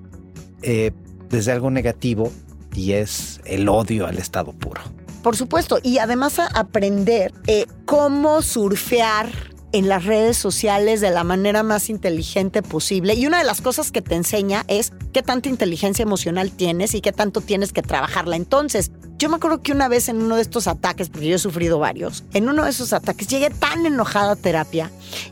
eh, 0.62 0.92
desde 1.28 1.52
algo 1.52 1.70
negativo 1.70 2.32
y 2.74 2.92
es 2.92 3.40
el 3.44 3.68
odio 3.68 4.06
al 4.06 4.16
estado 4.16 4.52
puro. 4.52 4.80
Por 5.22 5.36
supuesto, 5.36 5.78
y 5.82 5.98
además 5.98 6.38
aprender 6.38 7.34
eh, 7.46 7.66
cómo 7.84 8.40
surfear 8.40 9.30
en 9.72 9.88
las 9.88 10.04
redes 10.04 10.36
sociales 10.36 11.00
de 11.00 11.10
la 11.10 11.24
manera 11.24 11.62
más 11.62 11.90
inteligente 11.90 12.62
posible. 12.62 13.14
Y 13.14 13.26
una 13.26 13.38
de 13.38 13.44
las 13.44 13.60
cosas 13.60 13.90
que 13.90 14.02
te 14.02 14.14
enseña 14.14 14.64
es 14.68 14.92
qué 15.12 15.22
tanta 15.22 15.48
inteligencia 15.48 16.02
emocional 16.02 16.50
tienes 16.50 16.94
y 16.94 17.00
qué 17.00 17.12
tanto 17.12 17.40
tienes 17.40 17.72
que 17.72 17.82
trabajarla. 17.82 18.36
Entonces, 18.36 18.90
yo 19.18 19.28
me 19.28 19.36
acuerdo 19.36 19.62
que 19.62 19.72
una 19.72 19.88
vez 19.88 20.08
en 20.08 20.22
uno 20.22 20.36
de 20.36 20.42
estos 20.42 20.68
ataques, 20.68 21.08
porque 21.08 21.28
yo 21.28 21.36
he 21.36 21.40
sufrido 21.40 21.78
varios, 21.78 22.24
en 22.32 22.48
uno 22.48 22.64
de 22.64 22.70
esos 22.70 22.92
ataques 22.92 23.26
llegué 23.26 23.50
tan 23.50 23.84
enojada 23.84 24.32
a 24.32 24.36
terapia 24.36 24.90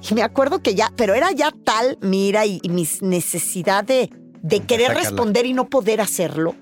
y 0.08 0.14
me 0.14 0.22
acuerdo 0.22 0.60
que 0.60 0.74
ya, 0.74 0.92
pero 0.96 1.14
era 1.14 1.30
ya 1.32 1.52
tal 1.64 1.96
mira 2.00 2.46
y, 2.46 2.60
mi 2.68 2.86
necesidad 3.00 3.84
de, 3.84 4.10
de 4.42 4.60
querer 4.60 4.92
responder 4.92 5.46
y 5.46 5.52
no 5.52 5.68
poder 5.68 6.00
hacerlo 6.00 6.56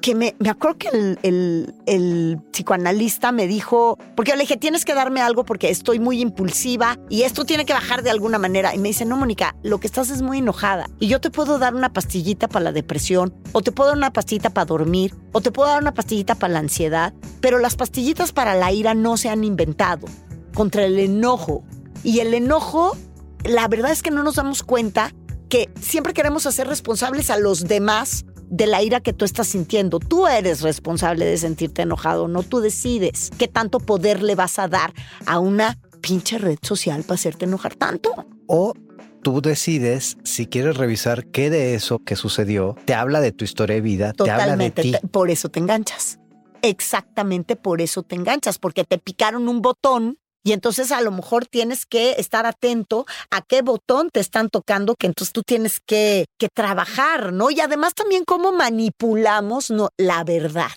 que 0.00 0.14
me, 0.14 0.36
me 0.38 0.50
acuerdo 0.50 0.78
que 0.78 0.88
el, 0.88 1.74
el, 1.86 2.38
psicoanalista 2.52 3.32
me 3.32 3.46
dijo, 3.46 3.98
porque 4.14 4.30
yo 4.30 4.36
le 4.36 4.42
dije, 4.42 4.56
tienes 4.56 4.84
que 4.84 4.94
darme 4.94 5.20
algo 5.20 5.44
porque 5.44 5.70
estoy 5.70 5.98
muy 5.98 6.20
impulsiva 6.20 6.98
y 7.08 7.22
esto 7.22 7.44
tiene 7.44 7.64
que 7.64 7.72
bajar 7.72 8.02
de 8.02 8.10
alguna 8.10 8.38
manera. 8.38 8.74
Y 8.74 8.78
me 8.78 8.88
dice, 8.88 9.04
no, 9.04 9.16
Mónica, 9.16 9.56
lo 9.62 9.80
que 9.80 9.86
estás 9.86 10.10
es 10.10 10.22
muy 10.22 10.38
enojada 10.38 10.88
y 11.00 11.08
yo 11.08 11.20
te 11.20 11.30
puedo 11.30 11.58
dar 11.58 11.74
una 11.74 11.92
pastillita 11.92 12.48
para 12.48 12.64
la 12.66 12.72
depresión, 12.72 13.34
o 13.52 13.62
te 13.62 13.72
puedo 13.72 13.90
dar 13.90 13.98
una 13.98 14.12
pastillita 14.12 14.50
para 14.50 14.66
dormir, 14.66 15.14
o 15.32 15.40
te 15.40 15.50
puedo 15.50 15.68
dar 15.68 15.82
una 15.82 15.94
pastillita 15.94 16.34
para 16.34 16.52
la 16.52 16.58
ansiedad, 16.60 17.14
pero 17.40 17.58
las 17.58 17.76
pastillitas 17.76 18.32
para 18.32 18.54
la 18.54 18.72
ira 18.72 18.94
no 18.94 19.16
se 19.16 19.28
han 19.28 19.44
inventado 19.44 20.06
contra 20.54 20.84
el 20.84 20.98
enojo. 20.98 21.64
Y 22.02 22.20
el 22.20 22.34
enojo, 22.34 22.96
la 23.44 23.66
verdad 23.68 23.92
es 23.92 24.02
que 24.02 24.10
no 24.10 24.22
nos 24.22 24.36
damos 24.36 24.62
cuenta 24.62 25.12
que 25.48 25.70
siempre 25.80 26.12
queremos 26.12 26.46
hacer 26.46 26.66
responsables 26.66 27.30
a 27.30 27.38
los 27.38 27.64
demás 27.64 28.24
de 28.48 28.66
la 28.66 28.82
ira 28.82 29.00
que 29.00 29.12
tú 29.12 29.24
estás 29.24 29.48
sintiendo. 29.48 29.98
Tú 29.98 30.26
eres 30.26 30.62
responsable 30.62 31.24
de 31.24 31.36
sentirte 31.36 31.82
enojado, 31.82 32.28
no 32.28 32.42
tú 32.42 32.60
decides 32.60 33.30
qué 33.38 33.48
tanto 33.48 33.80
poder 33.80 34.22
le 34.22 34.34
vas 34.34 34.58
a 34.58 34.68
dar 34.68 34.92
a 35.26 35.38
una 35.38 35.78
pinche 36.00 36.38
red 36.38 36.58
social 36.62 37.02
para 37.02 37.14
hacerte 37.14 37.44
enojar 37.44 37.74
tanto. 37.74 38.26
O 38.46 38.74
tú 39.22 39.42
decides 39.42 40.16
si 40.24 40.46
quieres 40.46 40.76
revisar 40.76 41.26
qué 41.26 41.50
de 41.50 41.74
eso 41.74 41.98
que 41.98 42.16
sucedió 42.16 42.76
te 42.84 42.94
habla 42.94 43.20
de 43.20 43.32
tu 43.32 43.44
historia 43.44 43.76
de 43.76 43.82
vida, 43.82 44.12
te 44.12 44.30
habla 44.30 44.56
de 44.56 44.70
ti. 44.70 44.94
por 45.10 45.30
eso 45.30 45.48
te 45.48 45.58
enganchas. 45.58 46.18
Exactamente 46.62 47.56
por 47.56 47.80
eso 47.80 48.02
te 48.02 48.16
enganchas, 48.16 48.58
porque 48.58 48.84
te 48.84 48.98
picaron 48.98 49.48
un 49.48 49.62
botón 49.62 50.18
y 50.46 50.52
entonces 50.52 50.92
a 50.92 51.00
lo 51.00 51.10
mejor 51.10 51.44
tienes 51.44 51.86
que 51.86 52.12
estar 52.18 52.46
atento 52.46 53.04
a 53.32 53.42
qué 53.42 53.62
botón 53.62 54.10
te 54.10 54.20
están 54.20 54.48
tocando, 54.48 54.94
que 54.94 55.08
entonces 55.08 55.32
tú 55.32 55.42
tienes 55.42 55.80
que, 55.84 56.26
que 56.38 56.48
trabajar, 56.48 57.32
¿no? 57.32 57.50
Y 57.50 57.58
además 57.58 57.94
también 57.94 58.22
cómo 58.24 58.52
manipulamos 58.52 59.72
no, 59.72 59.88
la 59.96 60.22
verdad. 60.22 60.70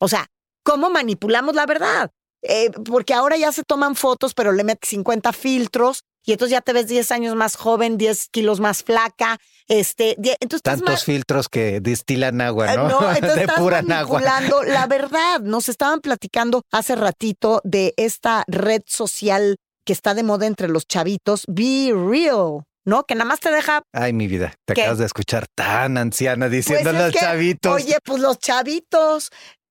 O 0.00 0.08
sea, 0.08 0.28
cómo 0.64 0.88
manipulamos 0.88 1.54
la 1.54 1.66
verdad. 1.66 2.10
Eh, 2.40 2.70
porque 2.70 3.12
ahora 3.12 3.36
ya 3.36 3.52
se 3.52 3.62
toman 3.62 3.94
fotos, 3.94 4.32
pero 4.32 4.52
le 4.52 4.64
metes 4.64 4.88
50 4.88 5.34
filtros 5.34 6.04
y 6.28 6.32
entonces 6.32 6.52
ya 6.52 6.60
te 6.60 6.74
ves 6.74 6.86
10 6.88 7.10
años 7.12 7.36
más 7.36 7.56
joven, 7.56 7.96
10 7.96 8.28
kilos 8.28 8.60
más 8.60 8.82
flaca. 8.82 9.38
Este, 9.66 10.14
entonces 10.40 10.60
Tantos 10.60 11.04
filtros 11.04 11.48
que 11.48 11.80
destilan 11.80 12.42
agua, 12.42 12.76
¿no? 12.76 12.86
no 12.86 13.08
de 13.34 13.48
pura 13.56 13.78
agua. 13.78 14.20
La 14.66 14.86
verdad, 14.86 15.40
nos 15.40 15.70
estaban 15.70 16.00
platicando 16.00 16.60
hace 16.70 16.96
ratito 16.96 17.62
de 17.64 17.94
esta 17.96 18.44
red 18.46 18.82
social 18.84 19.56
que 19.86 19.94
está 19.94 20.12
de 20.12 20.22
moda 20.22 20.46
entre 20.46 20.68
los 20.68 20.86
chavitos, 20.86 21.44
Be 21.48 21.94
Real. 21.94 22.62
¿no? 22.84 23.04
Que 23.04 23.14
nada 23.14 23.24
más 23.24 23.40
te 23.40 23.50
deja. 23.50 23.80
Ay, 23.94 24.12
mi 24.12 24.26
vida, 24.26 24.52
te 24.66 24.74
acabas 24.74 24.98
de 24.98 25.06
escuchar 25.06 25.46
tan 25.54 25.96
anciana 25.96 26.50
diciendo 26.50 26.90
pues 26.90 27.04
los 27.04 27.14
chavitos. 27.14 27.74
Oye, 27.74 27.96
pues 28.04 28.20
los 28.20 28.38
chavitos. 28.38 29.30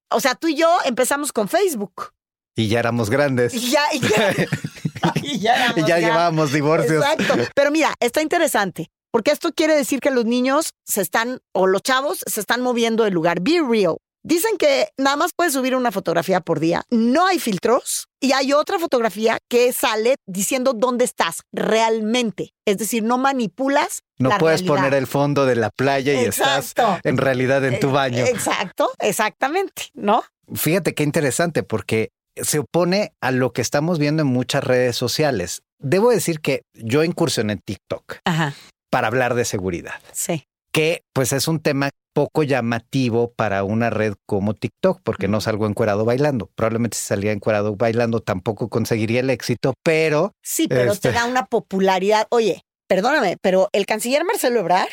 O 0.09 0.19
sea, 0.19 0.33
tú 0.33 0.47
y 0.47 0.55
yo 0.55 0.75
empezamos 0.85 1.31
con 1.31 1.47
Facebook. 1.47 2.13
Y 2.55 2.67
ya 2.69 2.79
éramos 2.79 3.11
grandes. 3.11 3.53
Y 3.53 3.69
ya, 3.69 3.83
y 3.93 3.99
ya, 3.99 4.33
y 5.23 5.39
ya, 5.39 5.73
ya 5.75 5.99
llevábamos 5.99 6.51
divorcios. 6.51 7.03
Exacto. 7.03 7.35
Pero 7.55 7.71
mira, 7.71 7.93
está 7.99 8.21
interesante. 8.21 8.89
Porque 9.11 9.31
esto 9.31 9.51
quiere 9.53 9.75
decir 9.75 9.99
que 9.99 10.11
los 10.11 10.25
niños 10.25 10.71
se 10.85 11.01
están, 11.01 11.39
o 11.53 11.65
los 11.65 11.81
chavos, 11.81 12.19
se 12.25 12.39
están 12.39 12.61
moviendo 12.61 13.03
del 13.03 13.13
lugar. 13.13 13.39
Be 13.41 13.61
real. 13.67 13.97
Dicen 14.23 14.57
que 14.57 14.89
nada 14.97 15.15
más 15.15 15.31
puedes 15.33 15.53
subir 15.53 15.73
una 15.73 15.89
fotografía 15.91 16.41
por 16.41 16.59
día, 16.59 16.83
no 16.89 17.25
hay 17.27 17.39
filtros 17.39 18.07
y 18.19 18.33
hay 18.33 18.51
otra 18.51 18.77
fotografía 18.77 19.37
que 19.47 19.71
sale 19.71 20.15
diciendo 20.25 20.73
dónde 20.73 21.05
estás 21.05 21.43
realmente. 21.53 22.53
Es 22.65 22.77
decir, 22.77 23.03
no 23.03 23.17
manipulas. 23.17 24.01
No 24.17 24.31
puedes 24.37 24.63
poner 24.63 24.93
el 24.95 25.07
fondo 25.07 25.45
de 25.45 25.55
la 25.55 25.69
playa 25.69 26.13
y 26.21 26.25
estás 26.25 26.73
en 27.05 27.17
realidad 27.17 27.63
en 27.63 27.79
tu 27.79 27.91
baño. 27.91 28.25
Exacto, 28.25 28.91
exactamente, 28.99 29.83
¿no? 29.93 30.25
Fíjate 30.53 30.93
qué 30.93 31.03
interesante 31.03 31.63
porque 31.63 32.11
se 32.43 32.59
opone 32.59 33.13
a 33.21 33.31
lo 33.31 33.53
que 33.53 33.61
estamos 33.61 33.99
viendo 33.99 34.21
en 34.23 34.27
muchas 34.27 34.63
redes 34.63 34.95
sociales. 34.95 35.61
Debo 35.79 36.09
decir 36.09 36.39
que 36.39 36.63
yo 36.73 37.03
incursioné 37.03 37.53
en 37.53 37.59
TikTok 37.59 38.19
para 38.89 39.07
hablar 39.07 39.35
de 39.35 39.45
seguridad. 39.45 39.95
Sí. 40.11 40.45
Que 40.71 41.03
pues 41.13 41.33
es 41.33 41.47
un 41.47 41.59
tema 41.59 41.89
poco 42.13 42.41
llamativo 42.43 43.31
para 43.33 43.63
una 43.63 43.91
red 43.91 44.15
como 44.25 44.55
TikTok, 44.55 45.01
porque 45.03 45.27
no 45.27 45.39
salgo 45.39 45.67
encuerado 45.67 46.03
bailando. 46.03 46.49
Probablemente 46.55 46.97
si 46.97 47.05
salía 47.05 47.31
encuerado 47.31 47.75
bailando 47.75 48.21
tampoco 48.21 48.69
conseguiría 48.69 49.19
el 49.19 49.29
éxito, 49.29 49.73
pero... 49.83 50.31
Sí, 50.43 50.67
pero 50.67 50.85
te 50.85 50.93
este 50.93 51.11
da 51.11 51.25
una 51.25 51.45
popularidad. 51.45 52.25
Oye, 52.31 52.63
perdóname, 52.87 53.37
pero 53.41 53.69
el 53.71 53.85
canciller 53.85 54.25
Marcelo 54.25 54.59
Ebrard 54.59 54.89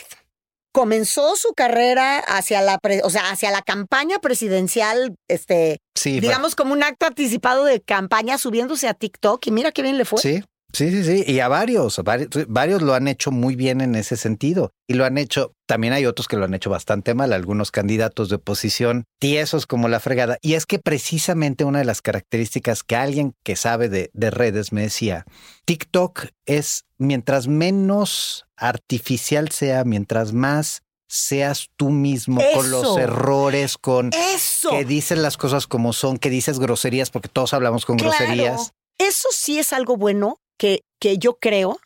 comenzó 0.74 1.36
su 1.36 1.54
carrera 1.54 2.18
hacia 2.18 2.60
la, 2.60 2.80
o 3.04 3.10
sea, 3.10 3.30
hacia 3.30 3.52
la 3.52 3.62
campaña 3.62 4.18
presidencial, 4.18 5.14
este, 5.28 5.78
digamos 6.02 6.56
como 6.56 6.72
un 6.72 6.82
acto 6.82 7.06
anticipado 7.06 7.64
de 7.64 7.80
campaña 7.80 8.38
subiéndose 8.38 8.88
a 8.88 8.94
TikTok 8.94 9.46
y 9.46 9.52
mira 9.52 9.70
qué 9.70 9.82
bien 9.82 9.98
le 9.98 10.04
fue. 10.04 10.20
Sí, 10.20 10.42
Sí, 10.74 10.90
sí, 10.90 11.04
sí, 11.04 11.24
y 11.30 11.38
a 11.38 11.46
varios, 11.46 12.00
varios, 12.02 12.28
varios 12.48 12.82
lo 12.82 12.94
han 12.94 13.06
hecho 13.06 13.30
muy 13.30 13.54
bien 13.54 13.80
en 13.80 13.94
ese 13.94 14.16
sentido. 14.16 14.72
Y 14.88 14.94
lo 14.94 15.04
han 15.04 15.18
hecho, 15.18 15.52
también 15.66 15.92
hay 15.92 16.04
otros 16.04 16.26
que 16.26 16.36
lo 16.36 16.44
han 16.44 16.52
hecho 16.52 16.68
bastante 16.68 17.14
mal, 17.14 17.32
algunos 17.32 17.70
candidatos 17.70 18.28
de 18.28 18.36
oposición 18.36 19.04
tiesos 19.20 19.66
como 19.66 19.88
la 19.88 20.00
fregada. 20.00 20.36
Y 20.42 20.54
es 20.54 20.66
que 20.66 20.80
precisamente 20.80 21.62
una 21.64 21.78
de 21.78 21.84
las 21.84 22.02
características 22.02 22.82
que 22.82 22.96
alguien 22.96 23.34
que 23.44 23.54
sabe 23.54 23.88
de, 23.88 24.10
de 24.14 24.30
redes 24.32 24.72
me 24.72 24.82
decía, 24.82 25.26
TikTok 25.64 26.26
es 26.44 26.86
mientras 26.98 27.46
menos 27.46 28.46
artificial 28.56 29.50
sea, 29.50 29.84
mientras 29.84 30.32
más 30.32 30.82
seas 31.08 31.68
tú 31.76 31.90
mismo 31.90 32.42
con 32.52 32.72
los 32.72 32.98
errores, 32.98 33.78
con 33.78 34.10
que 34.10 34.84
dices 34.84 35.18
las 35.18 35.36
cosas 35.36 35.68
como 35.68 35.92
son, 35.92 36.18
que 36.18 36.30
dices 36.30 36.58
groserías, 36.58 37.10
porque 37.10 37.28
todos 37.28 37.54
hablamos 37.54 37.86
con 37.86 37.96
groserías. 37.96 38.72
Eso 38.98 39.28
sí 39.32 39.58
es 39.58 39.72
algo 39.72 39.96
bueno 39.96 40.40
que, 40.58 40.82
que 41.00 41.18
yo 41.18 41.38
creo 41.38 41.78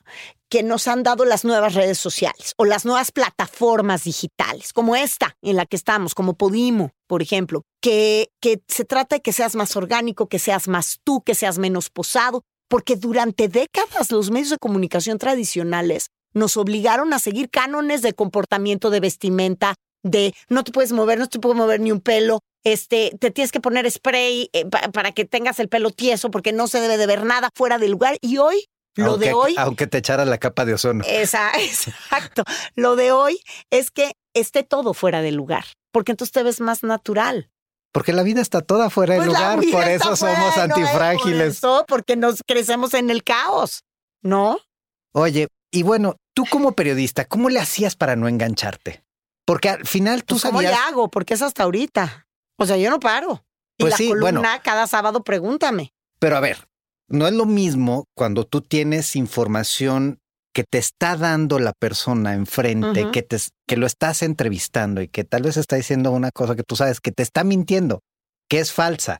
que 0.49 0.63
nos 0.63 0.89
han 0.89 1.03
dado 1.03 1.25
las 1.25 1.45
nuevas 1.45 1.75
redes 1.75 1.99
sociales 1.99 2.55
o 2.57 2.65
las 2.65 2.85
nuevas 2.85 3.13
plataformas 3.13 4.05
digitales, 4.05 4.73
como 4.73 4.97
esta 4.97 5.37
en 5.43 5.57
la 5.57 5.67
que 5.67 5.77
estamos, 5.77 6.15
como 6.15 6.35
Podimo, 6.35 6.93
por 7.07 7.23
ejemplo. 7.23 7.63
que, 7.81 8.31
que 8.41 8.63
se 8.67 8.85
trata 8.85 9.17
de 9.17 9.23
que 9.23 9.33
seas 9.33 9.55
más 9.55 9.77
orgánico, 9.77 10.29
que 10.29 10.39
seas 10.39 10.69
más 10.69 11.01
tú, 11.05 11.23
que 11.23 11.35
seas 11.35 11.59
menos 11.59 11.91
posado, 11.91 12.43
porque 12.69 12.97
durante 12.97 13.49
décadas 13.49 14.11
los 14.11 14.31
medios 14.31 14.51
de 14.51 14.59
comunicación 14.59 15.19
tradicionales 15.19 16.09
nos 16.35 16.57
obligaron 16.57 17.13
a 17.13 17.19
seguir 17.19 17.51
cánones 17.51 18.03
de 18.03 18.13
comportamiento, 18.13 18.91
de 18.91 19.01
vestimenta, 19.01 19.75
de 20.03 20.35
no 20.49 20.65
te 20.65 20.73
puedes 20.73 20.93
mover, 20.93 21.19
no 21.19 21.29
te 21.29 21.39
puedes 21.39 21.57
mover 21.57 21.81
ni 21.81 21.93
un 21.93 22.01
pelo, 22.01 22.41
este, 22.65 23.17
te 23.19 23.31
tienes 23.31 23.53
que 23.53 23.61
poner 23.61 23.91
spray 23.91 24.51
eh, 24.53 24.67
para 24.67 25.13
que 25.13 25.25
tengas 25.25 25.59
el 25.61 25.69
pelo 25.69 25.91
tieso 25.91 26.31
porque 26.31 26.53
no 26.53 26.67
se 26.69 26.81
debe 26.81 26.97
de 26.97 27.07
ver 27.07 27.25
nada 27.25 27.51
fuera 27.55 27.79
del 27.79 27.93
lugar. 27.93 28.17
Y 28.21 28.39
hoy, 28.39 28.67
lo 28.95 29.13
aunque, 29.13 29.27
de 29.27 29.33
hoy... 29.35 29.55
Aunque 29.59 29.87
te 29.87 29.99
echara 29.99 30.25
la 30.25 30.39
capa 30.39 30.65
de 30.65 30.75
ozono. 30.75 31.05
Esa, 31.07 31.51
exacto. 31.59 32.45
Lo 32.75 32.97
de 32.97 33.13
hoy 33.13 33.41
es 33.71 33.91
que 33.91 34.13
esté 34.35 34.63
todo 34.63 34.95
fuera 34.95 35.23
del 35.23 35.35
lugar, 35.35 35.65
porque 35.93 36.13
entonces 36.13 36.33
te 36.33 36.43
ves 36.43 36.61
más 36.61 36.83
natural. 36.83 37.51
Porque 37.93 38.13
la 38.13 38.23
vida 38.23 38.43
está 38.43 38.61
toda 38.61 38.91
fuera 38.91 39.15
del 39.15 39.25
Pues 39.25 39.39
lugar, 39.39 39.61
por 39.73 39.89
eso 39.89 40.15
somos 40.15 40.57
¿no? 40.57 40.63
antifrágiles. 40.63 41.61
Por 41.61 41.71
eso, 41.71 41.85
porque 41.89 42.17
nos 42.17 42.43
crecemos 42.47 42.93
en 42.95 43.09
el 43.11 43.25
caos, 43.25 43.83
¿no? 44.23 44.59
Oye, 45.13 45.49
y 45.71 45.83
bueno, 45.83 46.17
tú 46.35 46.45
como 46.51 46.73
periodista, 46.73 47.25
¿cómo 47.25 47.49
le 47.49 47.61
hacías 47.61 47.97
para 47.97 48.15
no 48.15 48.29
engancharte? 48.29 49.03
Porque 49.49 49.71
al 49.71 49.87
final 49.87 50.25
tú 50.25 50.35
Pues, 50.35 50.43
¿Cómo 50.43 50.59
sabías... 50.59 50.73
le 50.73 50.79
hago? 50.91 51.11
Porque 51.11 51.33
es 51.33 51.41
hasta 51.41 51.63
ahorita. 51.63 52.27
O 52.59 52.67
sea, 52.67 52.77
yo 52.77 52.91
no 52.91 53.01
paro. 53.01 53.47
Y 53.79 53.85
Pues 53.85 53.93
la 53.93 53.97
sí, 53.97 54.09
columna 54.09 54.41
bueno. 54.41 54.61
cada 54.63 54.87
sábado 54.87 55.25
pregúntame. 55.25 55.95
Pero 56.19 56.37
a 56.37 56.41
ver, 56.41 56.69
no 57.09 57.27
es 57.27 57.33
lo 57.33 57.47
mismo 57.47 58.05
cuando 58.15 58.45
tú 58.45 58.61
tienes 58.61 59.17
información 59.17 60.19
que 60.53 60.65
te 60.71 60.77
está 60.77 61.17
dando 61.17 61.59
la 61.59 61.73
persona 61.73 62.35
enfrente, 62.35 63.11
que, 63.11 63.23
te, 63.23 63.39
que 63.67 63.79
lo 63.79 63.87
estás 63.87 64.21
entrevistando 64.23 65.01
y 65.01 65.09
que 65.09 65.25
tal 65.25 65.45
vez 65.45 65.57
está 65.57 65.77
diciendo 65.77 66.11
una 66.11 66.31
cosa 66.31 66.55
que 66.55 66.63
tú 66.63 66.77
sabes 66.77 67.01
que 67.01 67.11
te 67.13 67.23
está 67.23 67.43
mintiendo, 67.43 68.01
que 68.51 68.61
es 68.61 68.71
falsa 68.71 69.19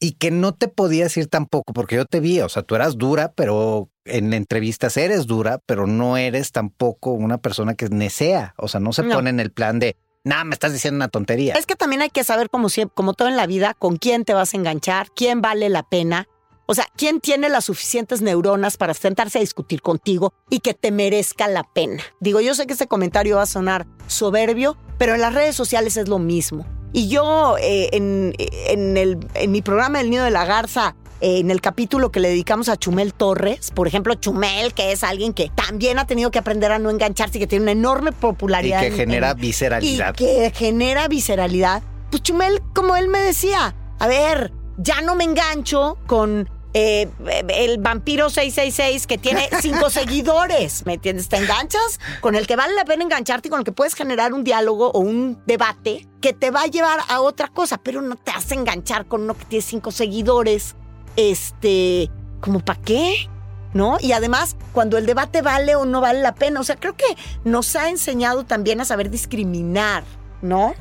y 0.00 0.12
que 0.12 0.30
no 0.30 0.54
te 0.54 0.68
podías 0.68 1.16
ir 1.16 1.26
tampoco, 1.26 1.72
porque 1.72 1.96
yo 1.96 2.04
te 2.06 2.20
vi, 2.20 2.40
o 2.40 2.48
sea, 2.48 2.62
tú 2.62 2.74
eras 2.76 2.98
dura, 2.98 3.32
pero 3.34 3.88
en 4.04 4.32
entrevistas 4.32 4.96
eres 4.96 5.26
dura, 5.26 5.58
pero 5.66 5.86
no 5.86 6.16
eres 6.16 6.52
tampoco 6.52 7.10
una 7.12 7.38
persona 7.38 7.74
que 7.74 7.88
nesea, 7.88 8.54
o 8.58 8.68
sea, 8.68 8.80
no 8.80 8.92
se 8.92 9.02
No. 9.02 9.14
pone 9.16 9.30
en 9.30 9.40
el 9.40 9.50
plan 9.50 9.78
de, 9.80 9.96
nada, 10.24 10.44
me 10.44 10.54
estás 10.54 10.72
diciendo 10.72 10.96
una 10.96 11.08
tontería. 11.08 11.54
Es 11.54 11.66
que 11.66 11.74
también 11.74 12.02
hay 12.02 12.10
que 12.10 12.22
saber, 12.24 12.48
como, 12.48 12.68
siempre, 12.68 12.94
como 12.94 13.14
todo 13.14 13.28
en 13.28 13.36
la 13.36 13.46
vida, 13.46 13.74
con 13.74 13.96
quién 13.96 14.24
te 14.24 14.34
vas 14.34 14.54
a 14.54 14.56
enganchar, 14.56 15.08
quién 15.16 15.40
vale 15.42 15.68
la 15.68 15.82
pena. 15.82 16.28
O 16.70 16.74
sea, 16.74 16.86
quién 16.96 17.20
tiene 17.20 17.48
las 17.48 17.64
suficientes 17.64 18.20
neuronas 18.20 18.76
para 18.76 18.92
sentarse 18.92 19.38
a 19.38 19.40
discutir 19.40 19.80
contigo 19.80 20.34
y 20.50 20.60
que 20.60 20.74
te 20.74 20.90
merezca 20.92 21.48
la 21.48 21.64
pena. 21.64 22.02
Digo, 22.20 22.42
yo 22.42 22.54
sé 22.54 22.66
que 22.66 22.74
este 22.74 22.86
comentario 22.86 23.36
va 23.36 23.42
a 23.44 23.46
sonar 23.46 23.86
soberbio, 24.06 24.76
pero 24.98 25.14
en 25.14 25.22
las 25.22 25.32
redes 25.32 25.56
sociales 25.56 25.96
es 25.96 26.08
lo 26.08 26.18
mismo. 26.18 26.66
Y 26.92 27.08
yo 27.08 27.56
eh, 27.60 27.88
en, 27.92 28.34
en 28.38 28.96
el, 28.96 29.18
en 29.34 29.52
mi 29.52 29.62
programa 29.62 30.00
El 30.00 30.10
Nido 30.10 30.24
de 30.24 30.30
la 30.30 30.44
Garza, 30.44 30.94
eh, 31.20 31.38
en 31.40 31.50
el 31.50 31.60
capítulo 31.60 32.10
que 32.10 32.20
le 32.20 32.28
dedicamos 32.28 32.68
a 32.68 32.76
Chumel 32.76 33.12
Torres, 33.12 33.70
por 33.72 33.86
ejemplo, 33.88 34.14
Chumel, 34.14 34.72
que 34.72 34.92
es 34.92 35.02
alguien 35.04 35.32
que 35.34 35.50
también 35.54 35.98
ha 35.98 36.06
tenido 36.06 36.30
que 36.30 36.38
aprender 36.38 36.72
a 36.72 36.78
no 36.78 36.90
engancharse 36.90 37.38
y 37.38 37.40
que 37.40 37.46
tiene 37.46 37.64
una 37.64 37.72
enorme 37.72 38.10
y 38.10 38.14
popularidad. 38.14 38.80
que 38.80 38.86
en- 38.88 38.94
genera 38.96 39.30
en- 39.32 39.36
visceralidad. 39.40 40.14
y 40.14 40.16
que 40.16 40.52
genera 40.54 41.08
visceralidad. 41.08 41.82
Pues 42.10 42.22
Chumel, 42.22 42.62
como 42.74 42.96
él 42.96 43.08
me 43.08 43.18
decía, 43.20 43.74
a 43.98 44.06
ver, 44.06 44.52
ya 44.78 45.00
no 45.02 45.14
me 45.14 45.24
engancho 45.24 45.98
con 46.06 46.48
eh, 46.74 47.08
el 47.48 47.78
vampiro 47.78 48.28
666 48.30 49.06
que 49.06 49.18
tiene 49.18 49.48
cinco 49.62 49.90
seguidores, 49.90 50.84
¿me 50.86 50.94
entiendes? 50.94 51.28
Te 51.28 51.36
enganchas 51.36 51.98
con 52.20 52.34
el 52.34 52.46
que 52.46 52.56
vale 52.56 52.74
la 52.74 52.84
pena 52.84 53.02
engancharte 53.04 53.48
y 53.48 53.50
con 53.50 53.60
el 53.60 53.64
que 53.64 53.72
puedes 53.72 53.94
generar 53.94 54.32
un 54.34 54.44
diálogo 54.44 54.90
o 54.90 54.98
un 55.00 55.40
debate 55.46 56.06
que 56.20 56.32
te 56.32 56.50
va 56.50 56.62
a 56.62 56.66
llevar 56.66 56.98
a 57.08 57.20
otra 57.20 57.48
cosa, 57.48 57.78
pero 57.78 58.02
no 58.02 58.16
te 58.16 58.30
hace 58.32 58.54
enganchar 58.54 59.06
con 59.06 59.22
uno 59.22 59.34
que 59.36 59.44
tiene 59.46 59.62
cinco 59.62 59.90
seguidores, 59.90 60.74
este, 61.16 62.10
¿como 62.40 62.60
para 62.60 62.80
qué? 62.80 63.28
¿no? 63.74 63.98
Y 64.00 64.12
además, 64.12 64.56
cuando 64.72 64.96
el 64.96 65.04
debate 65.06 65.42
vale 65.42 65.76
o 65.76 65.84
no 65.84 66.00
vale 66.00 66.20
la 66.22 66.34
pena, 66.34 66.60
o 66.60 66.64
sea, 66.64 66.76
creo 66.76 66.96
que 66.96 67.04
nos 67.44 67.76
ha 67.76 67.90
enseñado 67.90 68.44
también 68.44 68.80
a 68.80 68.84
saber 68.84 69.10
discriminar, 69.10 70.04
¿no? 70.40 70.74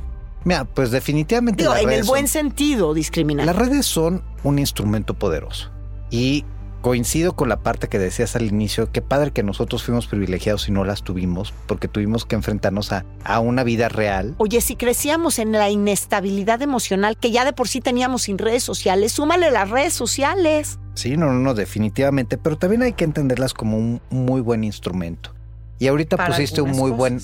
Mira, 0.46 0.64
pues 0.64 0.92
definitivamente 0.92 1.64
Digo, 1.64 1.74
las 1.74 1.84
en 1.84 1.92
el 1.92 2.04
buen 2.06 2.28
son- 2.28 2.44
sentido 2.44 2.94
discriminar. 2.94 3.46
Las 3.46 3.56
redes 3.58 3.86
son 3.86 4.24
un 4.44 4.60
instrumento 4.60 5.14
poderoso 5.14 5.70
y 6.10 6.46
coincido 6.82 7.36
con 7.36 7.50
la 7.50 7.60
parte 7.60 7.88
que 7.90 8.00
decías 8.00 8.36
al 8.36 8.44
inicio, 8.44 8.92
qué 8.92 9.02
padre 9.02 9.32
que 9.32 9.44
nosotros 9.44 9.84
fuimos 9.84 10.08
privilegiados 10.08 10.70
y 10.70 10.72
no 10.72 10.86
las 10.86 11.04
tuvimos, 11.04 11.54
porque 11.66 11.88
tuvimos 11.88 12.26
que 12.26 12.36
enfrentarnos 12.36 12.92
a, 12.92 13.06
a 13.24 13.40
una 13.40 13.64
vida 13.64 13.90
real. 13.90 14.36
Oye, 14.38 14.62
si 14.62 14.76
crecíamos 14.76 15.40
en 15.40 15.52
la 15.52 15.70
inestabilidad 15.70 16.62
emocional 16.62 17.18
que 17.18 17.32
ya 17.32 17.46
de 17.46 17.54
por 17.54 17.68
sí 17.68 17.82
teníamos 17.82 18.24
sin 18.24 18.38
redes 18.38 18.64
sociales, 18.64 19.12
súmale 19.12 19.52
las 19.52 19.70
redes 19.70 19.94
sociales. 19.94 20.80
Sí, 20.94 21.18
no, 21.18 21.28
no, 21.28 21.40
no, 21.40 21.54
definitivamente, 21.54 22.38
pero 22.38 22.58
también 22.58 22.84
hay 22.84 22.94
que 22.94 23.04
entenderlas 23.04 23.54
como 23.54 23.78
un 23.78 24.02
muy 24.10 24.42
buen 24.42 24.64
instrumento. 24.64 25.34
Y 25.80 25.88
ahorita 25.88 26.18
para 26.18 26.30
pusiste 26.30 26.62
un 26.62 26.72
muy 26.72 26.92
buen, 26.92 27.20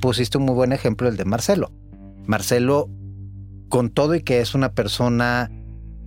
pusiste 0.00 0.38
un 0.38 0.44
muy 0.44 0.54
buen 0.54 0.72
ejemplo 0.72 1.08
el 1.08 1.16
de 1.16 1.24
Marcelo. 1.24 1.70
Marcelo, 2.26 2.88
con 3.68 3.90
todo 3.90 4.14
y 4.14 4.22
que 4.22 4.40
es 4.40 4.54
una 4.54 4.72
persona 4.72 5.50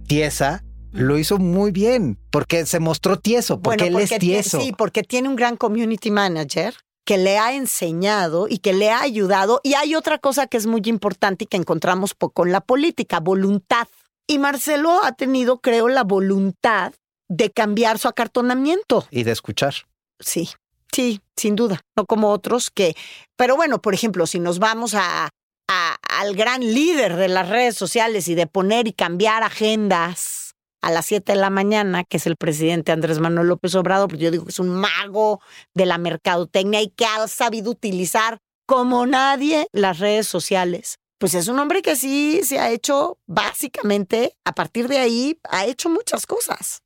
tiesa, 0.07 0.63
lo 0.97 1.17
hizo 1.17 1.37
muy 1.37 1.71
bien, 1.71 2.17
porque 2.31 2.65
se 2.65 2.79
mostró 2.79 3.17
tieso, 3.19 3.61
porque 3.61 3.87
él 3.87 3.95
es 3.97 4.11
tie- 4.11 4.19
tieso. 4.19 4.59
Sí, 4.61 4.73
porque 4.77 5.03
tiene 5.03 5.29
un 5.29 5.35
gran 5.35 5.55
community 5.57 6.11
manager 6.11 6.75
que 7.05 7.17
le 7.17 7.37
ha 7.37 7.53
enseñado 7.53 8.47
y 8.49 8.57
que 8.59 8.73
le 8.73 8.89
ha 8.91 9.01
ayudado. 9.01 9.61
Y 9.63 9.75
hay 9.75 9.95
otra 9.95 10.17
cosa 10.17 10.47
que 10.47 10.57
es 10.57 10.65
muy 10.67 10.81
importante 10.85 11.45
y 11.45 11.47
que 11.47 11.55
encontramos 11.57 12.13
poco 12.13 12.45
en 12.45 12.51
la 12.51 12.61
política, 12.61 13.19
voluntad. 13.21 13.87
Y 14.27 14.39
Marcelo 14.39 15.03
ha 15.03 15.13
tenido, 15.13 15.59
creo, 15.59 15.87
la 15.87 16.03
voluntad 16.03 16.93
de 17.29 17.49
cambiar 17.51 17.97
su 17.97 18.07
acartonamiento. 18.09 19.07
Y 19.09 19.23
de 19.23 19.31
escuchar. 19.31 19.73
Sí, 20.19 20.49
sí, 20.91 21.21
sin 21.35 21.55
duda. 21.55 21.79
No 21.95 22.05
como 22.05 22.29
otros 22.31 22.69
que... 22.69 22.95
Pero 23.37 23.55
bueno, 23.55 23.81
por 23.81 23.93
ejemplo, 23.93 24.27
si 24.27 24.39
nos 24.39 24.59
vamos 24.59 24.93
a, 24.93 25.29
a- 25.69 25.95
al 26.09 26.35
gran 26.35 26.59
líder 26.61 27.15
de 27.15 27.29
las 27.29 27.47
redes 27.47 27.75
sociales 27.77 28.27
y 28.27 28.35
de 28.35 28.47
poner 28.47 28.87
y 28.87 28.93
cambiar 28.93 29.43
agendas 29.43 30.46
a 30.81 30.91
las 30.91 31.05
7 31.05 31.33
de 31.33 31.37
la 31.37 31.49
mañana, 31.49 32.03
que 32.03 32.17
es 32.17 32.27
el 32.27 32.35
presidente 32.35 32.91
Andrés 32.91 33.19
Manuel 33.19 33.47
López 33.47 33.75
Obrador, 33.75 34.09
porque 34.09 34.23
yo 34.23 34.31
digo 34.31 34.45
que 34.45 34.51
es 34.51 34.59
un 34.59 34.69
mago 34.69 35.41
de 35.73 35.85
la 35.85 35.97
mercadotecnia 35.97 36.81
y 36.81 36.89
que 36.89 37.05
ha 37.05 37.27
sabido 37.27 37.71
utilizar 37.71 38.39
como 38.65 39.05
nadie 39.05 39.67
las 39.71 39.99
redes 39.99 40.27
sociales. 40.27 40.99
Pues 41.19 41.33
es 41.33 41.47
un 41.47 41.57
hombre 41.57 41.81
que 41.81 41.95
sí 41.95 42.41
se 42.43 42.59
ha 42.59 42.69
hecho 42.69 43.17
básicamente, 43.25 44.37
a 44.45 44.53
partir 44.53 44.87
de 44.87 44.99
ahí, 44.99 45.39
ha 45.49 45.65
hecho 45.65 45.89
muchas 45.89 46.27
cosas. 46.27 46.83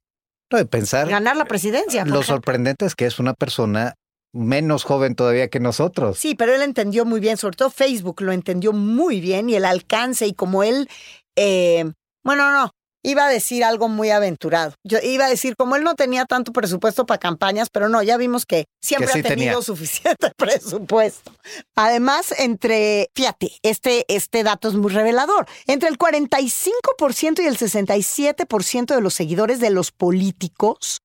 No, 0.52 0.58
de 0.58 0.66
pensar 0.66 1.08
Ganar 1.10 1.36
la 1.36 1.46
presidencia. 1.46 2.04
lo 2.04 2.12
ejemplo. 2.12 2.24
sorprendente 2.24 2.86
es 2.86 2.96
que 2.96 3.06
es 3.06 3.20
una 3.20 3.34
persona 3.34 3.96
menos 4.34 4.84
joven 4.84 5.16
todavía 5.16 5.50
que 5.50 5.60
nosotros. 5.60 6.18
Sí, 6.18 6.36
pero 6.36 6.54
él 6.54 6.62
entendió 6.62 7.06
muy 7.06 7.20
bien, 7.20 7.38
sobre 7.38 7.58
todo 7.58 7.70
Facebook 7.70 8.22
lo 8.22 8.32
entendió 8.32 8.72
muy 8.72 9.20
bien 9.20 9.50
y 9.50 9.56
el 9.56 9.66
alcance 9.66 10.26
y 10.28 10.34
como 10.34 10.64
él, 10.64 10.90
eh, 11.36 11.92
bueno, 12.24 12.52
no, 12.52 12.72
iba 13.04 13.26
a 13.26 13.30
decir 13.30 13.64
algo 13.64 13.88
muy 13.90 14.10
aventurado. 14.12 14.74
Yo 14.84 15.00
iba 15.02 15.26
a 15.26 15.30
decir, 15.30 15.56
como 15.58 15.76
él 15.76 15.84
no 15.84 15.96
tenía 15.96 16.26
tanto 16.26 16.52
presupuesto 16.52 17.06
para 17.06 17.18
campañas, 17.20 17.70
pero 17.72 17.90
no, 17.90 18.04
ya 18.04 18.18
vimos 18.18 18.46
que 18.46 18.66
siempre 18.82 19.08
Que 19.08 19.14
sí 19.14 19.20
ha 19.20 19.24
tenido 19.24 19.52
tenía. 19.54 19.62
suficiente 19.66 20.32
presupuesto. 20.38 21.32
Además, 21.76 22.34
entre, 22.38 23.10
fíjate, 23.16 23.52
este, 23.64 24.06
este 24.08 24.44
dato 24.44 24.68
es 24.68 24.76
muy 24.76 24.92
revelador, 24.92 25.48
entre 25.68 25.90
el 25.90 25.98
45% 25.98 27.42
y 27.44 27.48
el 27.48 27.58
67% 27.58 28.96
de 28.96 29.02
los 29.02 29.14
seguidores 29.14 29.60
de 29.60 29.70
los 29.70 29.92
políticos 29.92 31.00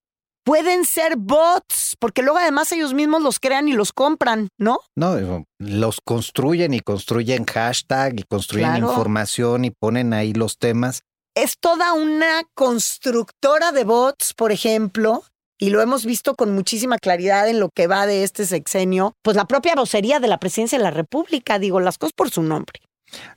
pueden 0.45 0.85
ser 0.85 1.17
bots, 1.17 1.97
porque 1.99 2.23
luego 2.23 2.39
además 2.39 2.71
ellos 2.71 2.95
mismos 2.95 3.21
los 3.21 3.41
crean 3.41 3.69
y 3.69 3.73
los 3.73 3.93
compran, 3.93 4.49
¿no? 4.59 4.79
No, 4.95 5.45
los 5.59 6.01
construyen 6.05 6.73
y 6.73 6.81
construyen 6.81 7.45
hashtag 7.47 8.21
y 8.21 8.23
construyen 8.23 8.69
Claro. 8.71 8.89
información 8.89 9.65
y 9.65 9.71
ponen 9.73 10.13
ahí 10.13 10.33
los 10.35 10.59
temas. 10.59 11.03
Es 11.37 11.59
toda 11.61 11.93
una 11.93 12.43
constructora 12.55 13.71
de 13.71 13.85
bots, 13.85 14.33
por 14.33 14.53
ejemplo, 14.53 15.23
y 15.59 15.69
lo 15.69 15.83
hemos 15.83 16.07
visto 16.07 16.35
con 16.35 16.55
muchísima 16.55 16.99
claridad 16.99 17.49
en 17.49 17.61
lo 17.61 17.69
que 17.69 17.87
va 17.87 18.07
de 18.07 18.25
este 18.25 18.47
sexenio, 18.47 19.13
pues 19.23 19.37
la 19.37 19.45
propia 19.45 19.75
vocería 19.75 20.19
de 20.19 20.29
la 20.29 20.39
presidencia 20.39 20.79
de 20.79 20.85
la 20.85 20.91
República, 20.91 21.59
digo 21.59 21.79
las 21.79 21.99
cosas 21.99 22.15
por 22.17 22.31
su 22.31 22.43
nombre. 22.43 22.81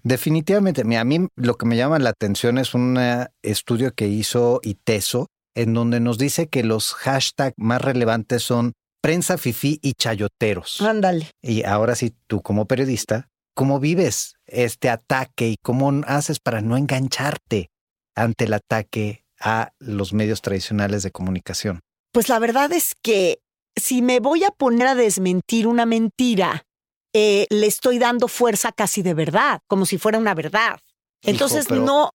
Definitivamente, 0.02 0.82
a 0.82 1.04
mí 1.04 1.28
lo 1.36 1.56
que 1.56 1.66
me 1.66 1.76
llama 1.76 2.00
la 2.00 2.10
atención 2.10 2.58
es 2.58 2.74
un 2.74 2.98
eh, 2.98 3.28
estudio 3.44 3.94
que 3.94 4.08
hizo 4.08 4.62
ITESO, 4.64 5.28
en 5.54 5.74
donde 5.74 6.00
nos 6.00 6.18
dice 6.18 6.48
que 6.48 6.64
los 6.64 6.94
hashtags 6.94 7.54
más 7.58 7.82
relevantes 7.82 8.44
son 8.44 8.74
prensa 9.02 9.38
fifí 9.38 9.78
y 9.82 9.94
chayoteros. 9.94 10.82
Ándale. 10.82 11.30
Y 11.42 11.64
ahora 11.64 11.96
sí, 11.96 12.14
tú 12.28 12.42
como 12.42 12.66
periodista, 12.66 13.28
¿cómo 13.54 13.80
vives 13.80 14.36
este 14.48 14.90
ataque 14.90 15.50
y 15.50 15.58
cómo 15.62 16.02
haces 16.08 16.40
para 16.40 16.62
no 16.62 16.78
engancharte 16.78 17.70
ante 18.20 18.46
el 18.46 18.54
ataque 18.54 19.26
a 19.40 19.72
los 19.80 20.14
medios 20.14 20.42
tradicionales 20.42 21.04
de 21.04 21.12
comunicación? 21.12 21.82
Pues 22.12 22.30
la 22.30 22.40
verdad 22.40 22.72
es 22.74 22.96
que 23.02 23.40
si 23.76 24.02
me 24.02 24.20
voy 24.20 24.44
a 24.44 24.52
poner 24.52 24.88
a 24.88 24.96
desmentir 24.96 25.68
una 25.68 25.86
mentira, 25.86 26.66
eh, 27.14 27.48
le 27.50 27.68
estoy 27.68 27.98
dando 27.98 28.28
fuerza 28.28 28.72
casi 28.72 29.02
de 29.02 29.14
verdad, 29.14 29.62
como 29.68 29.86
si 29.86 29.98
fuera 29.98 30.18
una 30.18 30.34
verdad. 30.34 30.80
Entonces, 31.24 31.70
no, 31.70 32.12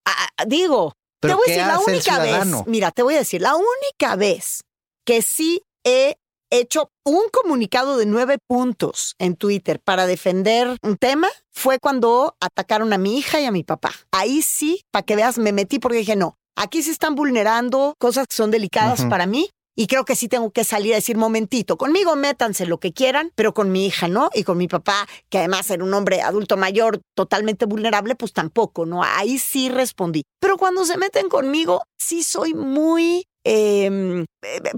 digo, 0.46 0.94
te 1.20 1.34
voy 1.34 1.44
a 1.46 1.50
decir, 1.50 1.66
la 1.66 1.78
única 1.78 2.18
vez, 2.18 2.66
mira, 2.66 2.90
te 2.90 3.02
voy 3.02 3.14
a 3.14 3.18
decir, 3.18 3.40
la 3.40 3.54
única 3.54 4.16
vez 4.16 4.62
que 5.04 5.22
sí 5.22 5.62
he 5.84 6.16
hecho 6.58 6.90
un 7.04 7.22
comunicado 7.32 7.96
de 7.96 8.06
nueve 8.06 8.38
puntos 8.46 9.14
en 9.18 9.36
Twitter 9.36 9.80
para 9.80 10.06
defender 10.06 10.76
un 10.82 10.96
tema 10.96 11.28
fue 11.50 11.78
cuando 11.78 12.36
atacaron 12.40 12.92
a 12.92 12.98
mi 12.98 13.18
hija 13.18 13.40
y 13.40 13.44
a 13.44 13.50
mi 13.50 13.64
papá. 13.64 13.92
Ahí 14.10 14.42
sí, 14.42 14.82
para 14.90 15.04
que 15.04 15.16
veas, 15.16 15.38
me 15.38 15.52
metí 15.52 15.78
porque 15.78 15.98
dije, 15.98 16.16
no, 16.16 16.36
aquí 16.56 16.82
se 16.82 16.90
están 16.90 17.14
vulnerando 17.14 17.94
cosas 17.98 18.26
que 18.26 18.36
son 18.36 18.50
delicadas 18.50 19.04
para 19.06 19.26
mí. 19.26 19.50
Y 19.76 19.88
creo 19.88 20.04
que 20.04 20.14
sí 20.14 20.28
tengo 20.28 20.52
que 20.52 20.62
salir 20.62 20.92
a 20.92 20.96
decir, 20.96 21.16
momentito, 21.16 21.76
conmigo 21.76 22.14
métanse 22.14 22.64
lo 22.64 22.78
que 22.78 22.92
quieran, 22.92 23.32
pero 23.34 23.54
con 23.54 23.72
mi 23.72 23.86
hija, 23.86 24.06
¿no? 24.06 24.30
Y 24.32 24.44
con 24.44 24.56
mi 24.56 24.68
papá, 24.68 25.08
que 25.30 25.38
además 25.38 25.68
era 25.68 25.82
un 25.82 25.92
hombre 25.92 26.22
adulto 26.22 26.56
mayor 26.56 27.00
totalmente 27.16 27.66
vulnerable, 27.66 28.14
pues 28.14 28.32
tampoco, 28.32 28.86
¿no? 28.86 29.02
Ahí 29.02 29.38
sí 29.40 29.68
respondí. 29.68 30.22
Pero 30.40 30.58
cuando 30.58 30.84
se 30.84 30.96
meten 30.96 31.28
conmigo, 31.28 31.82
sí 31.98 32.22
soy 32.22 32.54
muy 32.54 33.26
eh, 33.44 34.24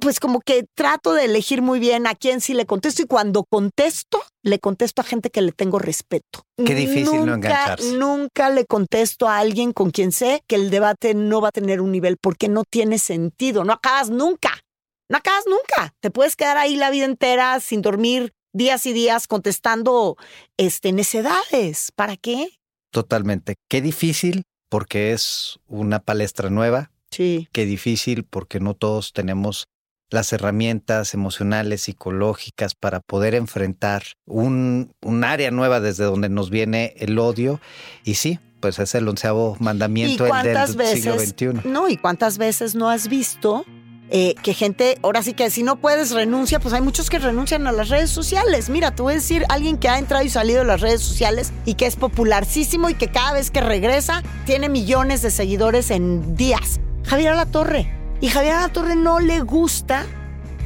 pues 0.00 0.18
como 0.18 0.40
que 0.40 0.64
trato 0.74 1.12
de 1.12 1.24
elegir 1.24 1.62
muy 1.62 1.78
bien 1.78 2.06
a 2.06 2.14
quién 2.14 2.40
sí 2.40 2.52
le 2.52 2.66
contesto 2.66 3.02
y 3.02 3.06
cuando 3.06 3.44
contesto, 3.44 4.22
le 4.42 4.58
contesto 4.58 5.02
a 5.02 5.04
gente 5.04 5.30
que 5.30 5.40
le 5.40 5.52
tengo 5.52 5.78
respeto. 5.78 6.42
Qué 6.56 6.74
difícil 6.74 7.04
nunca, 7.04 7.26
no 7.26 7.34
engancharse. 7.34 7.96
Nunca 7.96 8.50
le 8.50 8.66
contesto 8.66 9.28
a 9.28 9.38
alguien 9.38 9.72
con 9.72 9.90
quien 9.90 10.10
sé 10.10 10.42
que 10.48 10.56
el 10.56 10.70
debate 10.70 11.14
no 11.14 11.40
va 11.40 11.48
a 11.48 11.52
tener 11.52 11.80
un 11.80 11.92
nivel 11.92 12.16
porque 12.20 12.48
no 12.48 12.64
tiene 12.64 12.98
sentido, 12.98 13.64
no 13.64 13.72
acabas 13.72 14.10
nunca, 14.10 14.60
no 15.08 15.18
acabas 15.18 15.44
nunca. 15.46 15.94
Te 16.00 16.10
puedes 16.10 16.34
quedar 16.34 16.56
ahí 16.56 16.76
la 16.76 16.90
vida 16.90 17.04
entera 17.04 17.60
sin 17.60 17.82
dormir 17.82 18.32
días 18.52 18.86
y 18.86 18.92
días 18.92 19.28
contestando 19.28 20.16
este, 20.56 20.92
necedades. 20.92 21.92
¿Para 21.94 22.16
qué? 22.16 22.50
Totalmente. 22.90 23.56
Qué 23.68 23.80
difícil 23.80 24.42
porque 24.68 25.12
es 25.12 25.58
una 25.68 26.00
palestra 26.00 26.50
nueva, 26.50 26.90
Sí. 27.16 27.48
Qué 27.52 27.64
difícil 27.64 28.24
porque 28.24 28.60
no 28.60 28.74
todos 28.74 29.14
tenemos 29.14 29.68
las 30.10 30.32
herramientas 30.34 31.14
emocionales, 31.14 31.82
psicológicas 31.82 32.74
para 32.74 33.00
poder 33.00 33.34
enfrentar 33.34 34.02
un, 34.26 34.92
un 35.00 35.24
área 35.24 35.50
nueva 35.50 35.80
desde 35.80 36.04
donde 36.04 36.28
nos 36.28 36.50
viene 36.50 36.94
el 36.98 37.18
odio. 37.18 37.58
Y 38.04 38.14
sí, 38.14 38.38
pues 38.60 38.78
es 38.78 38.94
el 38.94 39.08
onceavo 39.08 39.56
mandamiento 39.60 40.24
del 40.24 40.86
siglo 40.86 41.18
XXI. 41.18 41.68
No, 41.68 41.88
y 41.88 41.96
cuántas 41.96 42.36
veces 42.36 42.74
no 42.74 42.90
has 42.90 43.08
visto 43.08 43.64
eh, 44.10 44.34
que 44.42 44.54
gente, 44.54 44.98
ahora 45.02 45.22
sí 45.22 45.32
que 45.32 45.50
si 45.50 45.62
no 45.62 45.76
puedes 45.76 46.12
renuncia, 46.12 46.60
pues 46.60 46.74
hay 46.74 46.82
muchos 46.82 47.10
que 47.10 47.18
renuncian 47.18 47.66
a 47.66 47.72
las 47.72 47.88
redes 47.88 48.10
sociales. 48.10 48.68
Mira, 48.68 48.94
te 48.94 49.02
voy 49.02 49.14
a 49.14 49.16
decir, 49.16 49.44
alguien 49.48 49.78
que 49.78 49.88
ha 49.88 49.98
entrado 49.98 50.22
y 50.22 50.28
salido 50.28 50.60
de 50.60 50.66
las 50.66 50.82
redes 50.82 51.00
sociales 51.00 51.52
y 51.64 51.74
que 51.74 51.86
es 51.86 51.96
popularísimo 51.96 52.90
y 52.90 52.94
que 52.94 53.08
cada 53.08 53.32
vez 53.32 53.50
que 53.50 53.62
regresa 53.62 54.22
tiene 54.44 54.68
millones 54.68 55.22
de 55.22 55.30
seguidores 55.30 55.90
en 55.90 56.36
días. 56.36 56.78
Javier 57.06 57.34
Torre 57.50 57.90
Y 58.20 58.28
Javier 58.28 58.68
Torre 58.70 58.96
no 58.96 59.20
le 59.20 59.40
gusta 59.40 60.04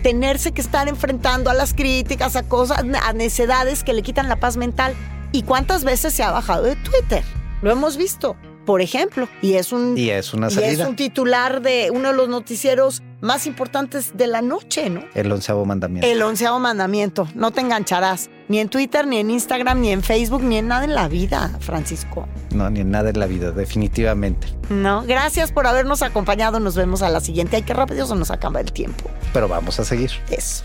tenerse 0.03 0.53
que 0.53 0.63
estar 0.63 0.89
enfrentando 0.89 1.51
a 1.51 1.55
las 1.55 1.75
críticas, 1.75 2.35
a 2.37 2.43
cosas, 2.43 2.79
a 2.79 3.13
necedades 3.13 3.85
que 3.85 3.93
le 3.93 4.03
quitan 4.03 4.29
la 4.29 4.37
paz 4.37 4.57
mental. 4.57 4.95
¿Y 5.33 5.43
cuántas 5.43 5.85
veces 5.85 6.15
se 6.15 6.23
ha 6.23 6.31
bajado 6.31 6.63
de 6.63 6.77
Twitter? 6.77 7.23
Lo 7.61 7.71
hemos 7.71 7.99
visto, 7.99 8.35
por 8.65 8.81
ejemplo. 8.81 9.29
Y 9.43 9.55
es 9.55 9.73
un, 9.73 9.99
y 9.99 10.09
es 10.09 10.33
una 10.33 10.49
salida. 10.49 10.73
Y 10.73 10.75
es 10.81 10.87
un 10.87 10.97
titular 10.97 11.61
de 11.61 11.91
uno 11.93 12.09
de 12.09 12.17
los 12.17 12.29
noticieros 12.31 13.03
más 13.21 13.47
importantes 13.47 14.17
de 14.17 14.27
la 14.27 14.43
noche, 14.43 14.91
¿no? 14.91 15.05
El 15.15 15.31
onceavo 15.31 15.65
mandamiento. 15.65 16.07
El 16.07 16.23
onceavo 16.23 16.59
mandamiento. 16.59 17.29
No 17.35 17.51
te 17.51 17.61
engancharás. 17.61 18.31
Ni 18.49 18.59
en 18.59 18.69
Twitter, 18.69 19.07
ni 19.07 19.19
en 19.19 19.31
Instagram, 19.31 19.81
ni 19.81 19.93
en 19.93 20.03
Facebook, 20.03 20.43
ni 20.43 20.57
en 20.57 20.67
nada 20.69 20.85
en 20.85 20.95
la 20.95 21.07
vida, 21.09 21.57
Francisco. 21.61 22.27
No, 22.53 22.69
ni 22.69 22.81
en 22.81 22.91
nada 22.91 23.11
en 23.11 23.21
la 23.21 23.27
vida, 23.27 23.53
definitivamente. 23.53 24.49
No, 24.71 25.03
gracias 25.03 25.53
por 25.53 25.67
habernos 25.67 26.03
acompañado. 26.03 26.59
Nos 26.59 26.75
vemos 26.75 27.03
a 27.03 27.09
la 27.11 27.21
siguiente. 27.21 27.57
Ay, 27.57 27.63
qué 27.63 27.75
rápido 27.75 28.07
se 28.07 28.17
nos 28.17 28.31
acaba 28.31 28.61
el 28.61 28.73
tiempo. 28.73 29.09
Pero 29.33 29.47
vamos 29.49 29.79
a 29.79 29.85
seguir. 29.85 30.11
Eso. 30.31 30.65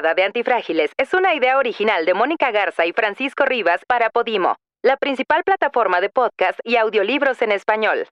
De 0.00 0.24
Antifrágiles 0.24 0.90
es 0.96 1.12
una 1.12 1.34
idea 1.34 1.58
original 1.58 2.06
de 2.06 2.14
Mónica 2.14 2.50
Garza 2.50 2.86
y 2.86 2.92
Francisco 2.92 3.44
Rivas 3.44 3.84
para 3.86 4.08
Podimo, 4.08 4.56
la 4.82 4.96
principal 4.96 5.44
plataforma 5.44 6.00
de 6.00 6.08
podcast 6.08 6.58
y 6.64 6.76
audiolibros 6.76 7.42
en 7.42 7.52
español. 7.52 8.06